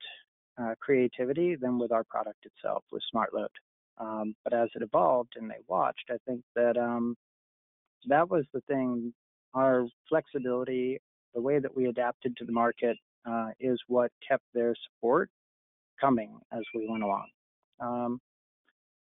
uh, 0.61 0.73
creativity 0.79 1.55
than 1.55 1.77
with 1.79 1.91
our 1.91 2.03
product 2.03 2.45
itself 2.45 2.83
with 2.91 3.03
SmartLoad. 3.13 3.47
Um, 3.99 4.35
but 4.43 4.53
as 4.53 4.69
it 4.75 4.83
evolved 4.83 5.33
and 5.35 5.49
they 5.49 5.61
watched, 5.67 6.09
I 6.09 6.17
think 6.27 6.41
that 6.55 6.77
um, 6.77 7.15
that 8.07 8.29
was 8.29 8.45
the 8.53 8.61
thing. 8.61 9.13
Our 9.53 9.87
flexibility, 10.07 10.99
the 11.33 11.41
way 11.41 11.59
that 11.59 11.75
we 11.75 11.87
adapted 11.87 12.37
to 12.37 12.45
the 12.45 12.51
market, 12.51 12.97
uh, 13.27 13.49
is 13.59 13.79
what 13.87 14.11
kept 14.27 14.43
their 14.53 14.75
support 14.87 15.29
coming 15.99 16.37
as 16.51 16.61
we 16.75 16.87
went 16.87 17.03
along. 17.03 17.27
Um, 17.79 18.19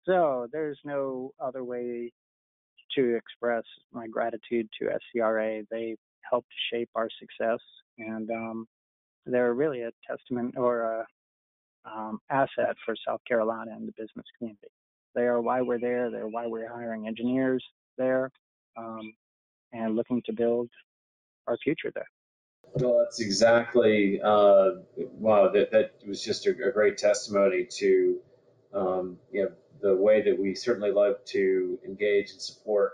so 0.07 0.49
there's 0.53 0.79
no 0.85 1.33
other 1.39 1.63
way 1.63 2.13
to 2.97 3.17
express 3.17 3.65
my 3.93 4.07
gratitude 4.09 4.69
to 4.81 4.89
SCRA. 5.17 5.65
They 5.71 5.97
helped 6.29 6.49
shape 6.73 6.91
our 6.95 7.09
success, 7.19 7.61
and 7.99 8.31
um, 8.31 8.67
they're 9.27 9.55
really 9.55 9.83
a 9.83 9.91
testament 10.07 10.55
or 10.57 10.83
a 10.83 11.07
um, 11.85 12.19
asset 12.31 12.77
for 12.85 12.95
South 13.07 13.21
Carolina 13.27 13.73
and 13.75 13.87
the 13.87 13.93
business 13.93 14.27
community. 14.39 14.69
They 15.15 15.23
are 15.23 15.41
why 15.41 15.63
we're 15.63 15.79
there. 15.79 16.11
They're 16.11 16.29
why 16.29 16.47
we're 16.47 16.69
hiring 16.69 17.07
engineers 17.07 17.65
there 17.99 18.31
um, 18.77 19.13
and 19.73 19.97
looking 19.97 20.23
to 20.27 20.33
build 20.33 20.69
our 21.47 21.57
future 21.59 21.91
there. 21.95 22.09
Well, 22.75 23.01
that's 23.01 23.21
exactly 23.21 24.21
uh, 24.23 24.71
wow. 24.97 25.49
That 25.49 25.73
that 25.73 25.95
was 26.07 26.23
just 26.23 26.47
a, 26.47 26.51
a 26.51 26.73
great 26.73 26.99
testimony 26.99 27.67
to 27.79 28.21
um, 28.73 29.19
you 29.33 29.43
know 29.43 29.51
the 29.83 29.97
way 29.97 30.23
that 30.23 30.39
we 30.39 30.55
certainly 30.55 30.93
love 30.93 31.17
to 31.27 31.79
engage 31.85 32.31
and 32.31 32.41
support 32.41 32.93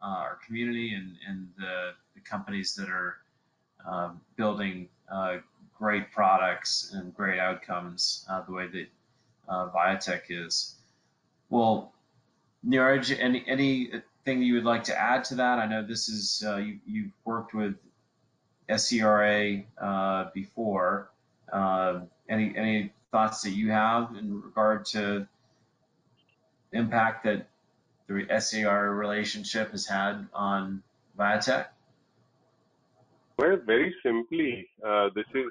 uh, 0.00 0.06
our 0.06 0.38
community 0.46 0.94
and 0.94 1.16
and 1.28 1.48
the, 1.58 1.90
the 2.14 2.20
companies 2.20 2.74
that 2.74 2.88
are 2.88 3.16
uh, 3.86 4.10
building 4.36 4.88
uh, 5.12 5.36
great 5.76 6.10
products 6.10 6.92
and 6.94 7.14
great 7.14 7.38
outcomes 7.38 8.24
uh, 8.30 8.42
the 8.46 8.52
way 8.52 8.66
that 8.68 8.86
uh, 9.48 9.68
Viatec 9.70 10.22
is. 10.30 10.76
Well, 11.52 11.92
Neeraj, 12.66 13.14
any 13.20 13.44
anything 13.46 14.40
you 14.40 14.54
would 14.54 14.64
like 14.64 14.84
to 14.84 14.98
add 14.98 15.24
to 15.24 15.34
that? 15.34 15.58
I 15.58 15.66
know 15.66 15.86
this 15.86 16.08
is 16.08 16.42
uh, 16.46 16.56
you 16.56 16.78
you've 16.86 17.12
worked 17.26 17.52
with 17.52 17.74
SCRA 18.70 19.62
uh, 19.76 20.30
before. 20.32 21.10
Uh, 21.52 22.00
any 22.26 22.54
any 22.56 22.92
thoughts 23.10 23.42
that 23.42 23.50
you 23.50 23.70
have 23.70 24.16
in 24.18 24.40
regard 24.40 24.86
to 24.96 25.28
impact 26.72 27.24
that 27.24 27.48
the 28.06 28.14
SCRA 28.14 28.98
relationship 28.98 29.72
has 29.72 29.84
had 29.84 30.26
on 30.32 30.82
Viatec? 31.18 31.66
Well, 33.36 33.58
very 33.66 33.94
simply, 34.02 34.70
uh, 34.82 35.10
this 35.14 35.26
is 35.34 35.50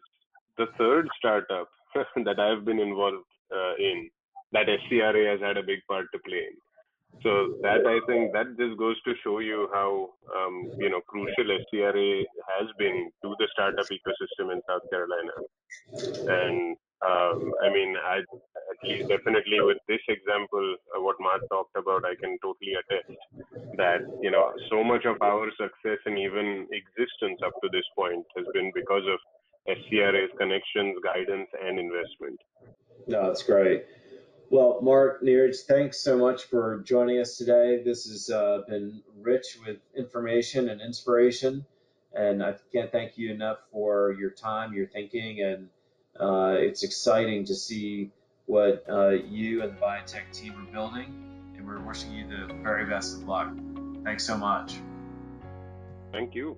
the 0.57 0.65
third 0.79 1.07
startup 1.19 1.69
that 2.25 2.39
I've 2.39 2.65
been 2.65 2.79
involved 2.79 3.27
uh, 3.51 3.75
in 3.77 4.09
that 4.51 4.67
SCRA 4.67 5.31
has 5.31 5.39
had 5.41 5.57
a 5.57 5.63
big 5.63 5.79
part 5.87 6.07
to 6.13 6.19
play 6.19 6.47
in. 6.51 6.57
So 7.23 7.59
that 7.61 7.85
I 7.85 7.99
think 8.07 8.33
that 8.33 8.57
just 8.57 8.79
goes 8.79 8.95
to 9.03 9.13
show 9.23 9.39
you 9.39 9.69
how 9.73 10.09
um, 10.35 10.71
you 10.79 10.89
know 10.89 11.01
crucial 11.01 11.45
SCRA 11.45 12.23
has 12.57 12.67
been 12.79 13.11
to 13.21 13.35
the 13.37 13.47
startup 13.51 13.85
ecosystem 13.85 14.51
in 14.51 14.61
South 14.67 14.89
Carolina. 14.89 15.35
And 15.91 16.77
um, 17.05 17.53
I 17.61 17.69
mean, 17.69 17.95
I, 17.97 18.19
at 18.19 18.79
least 18.83 19.09
definitely 19.09 19.61
with 19.61 19.77
this 19.87 20.01
example, 20.07 20.75
uh, 20.95 21.01
what 21.01 21.17
Mark 21.19 21.41
talked 21.49 21.75
about, 21.75 22.05
I 22.05 22.15
can 22.15 22.37
totally 22.41 22.73
attest 22.73 23.19
that 23.77 24.01
you 24.21 24.31
know 24.31 24.53
so 24.69 24.83
much 24.83 25.05
of 25.05 25.21
our 25.21 25.51
success 25.51 25.99
and 26.05 26.17
even 26.17 26.67
existence 26.71 27.39
up 27.45 27.53
to 27.61 27.69
this 27.71 27.85
point 27.95 28.25
has 28.35 28.45
been 28.53 28.71
because 28.73 29.03
of 29.05 29.19
SCRA's 29.67 30.31
connections, 30.39 30.97
guidance, 31.03 31.49
and 31.61 31.77
investment. 31.77 32.39
No, 33.07 33.27
that's 33.27 33.43
great. 33.43 33.85
Well, 34.51 34.79
Mark 34.81 35.23
Neeraj, 35.23 35.61
thanks 35.61 36.01
so 36.01 36.17
much 36.17 36.43
for 36.43 36.83
joining 36.85 37.19
us 37.19 37.37
today. 37.37 37.81
This 37.85 38.05
has 38.09 38.29
uh, 38.29 38.63
been 38.67 39.01
rich 39.21 39.57
with 39.65 39.77
information 39.95 40.67
and 40.67 40.81
inspiration, 40.81 41.65
and 42.13 42.43
I 42.43 42.55
can't 42.73 42.91
thank 42.91 43.17
you 43.17 43.31
enough 43.31 43.59
for 43.71 44.11
your 44.11 44.29
time, 44.29 44.73
your 44.73 44.87
thinking, 44.87 45.41
and 45.41 45.69
uh, 46.19 46.57
it's 46.59 46.83
exciting 46.83 47.45
to 47.45 47.55
see 47.55 48.11
what 48.45 48.83
uh, 48.89 49.11
you 49.11 49.63
and 49.63 49.71
the 49.71 49.79
Viatec 49.79 50.33
team 50.33 50.51
are 50.57 50.69
building, 50.73 51.53
and 51.55 51.65
we're 51.65 51.79
wishing 51.79 52.11
you 52.11 52.27
the 52.27 52.53
very 52.55 52.85
best 52.85 53.21
of 53.21 53.29
luck. 53.29 53.53
Thanks 54.03 54.25
so 54.25 54.37
much. 54.37 54.75
Thank 56.11 56.35
you. 56.35 56.57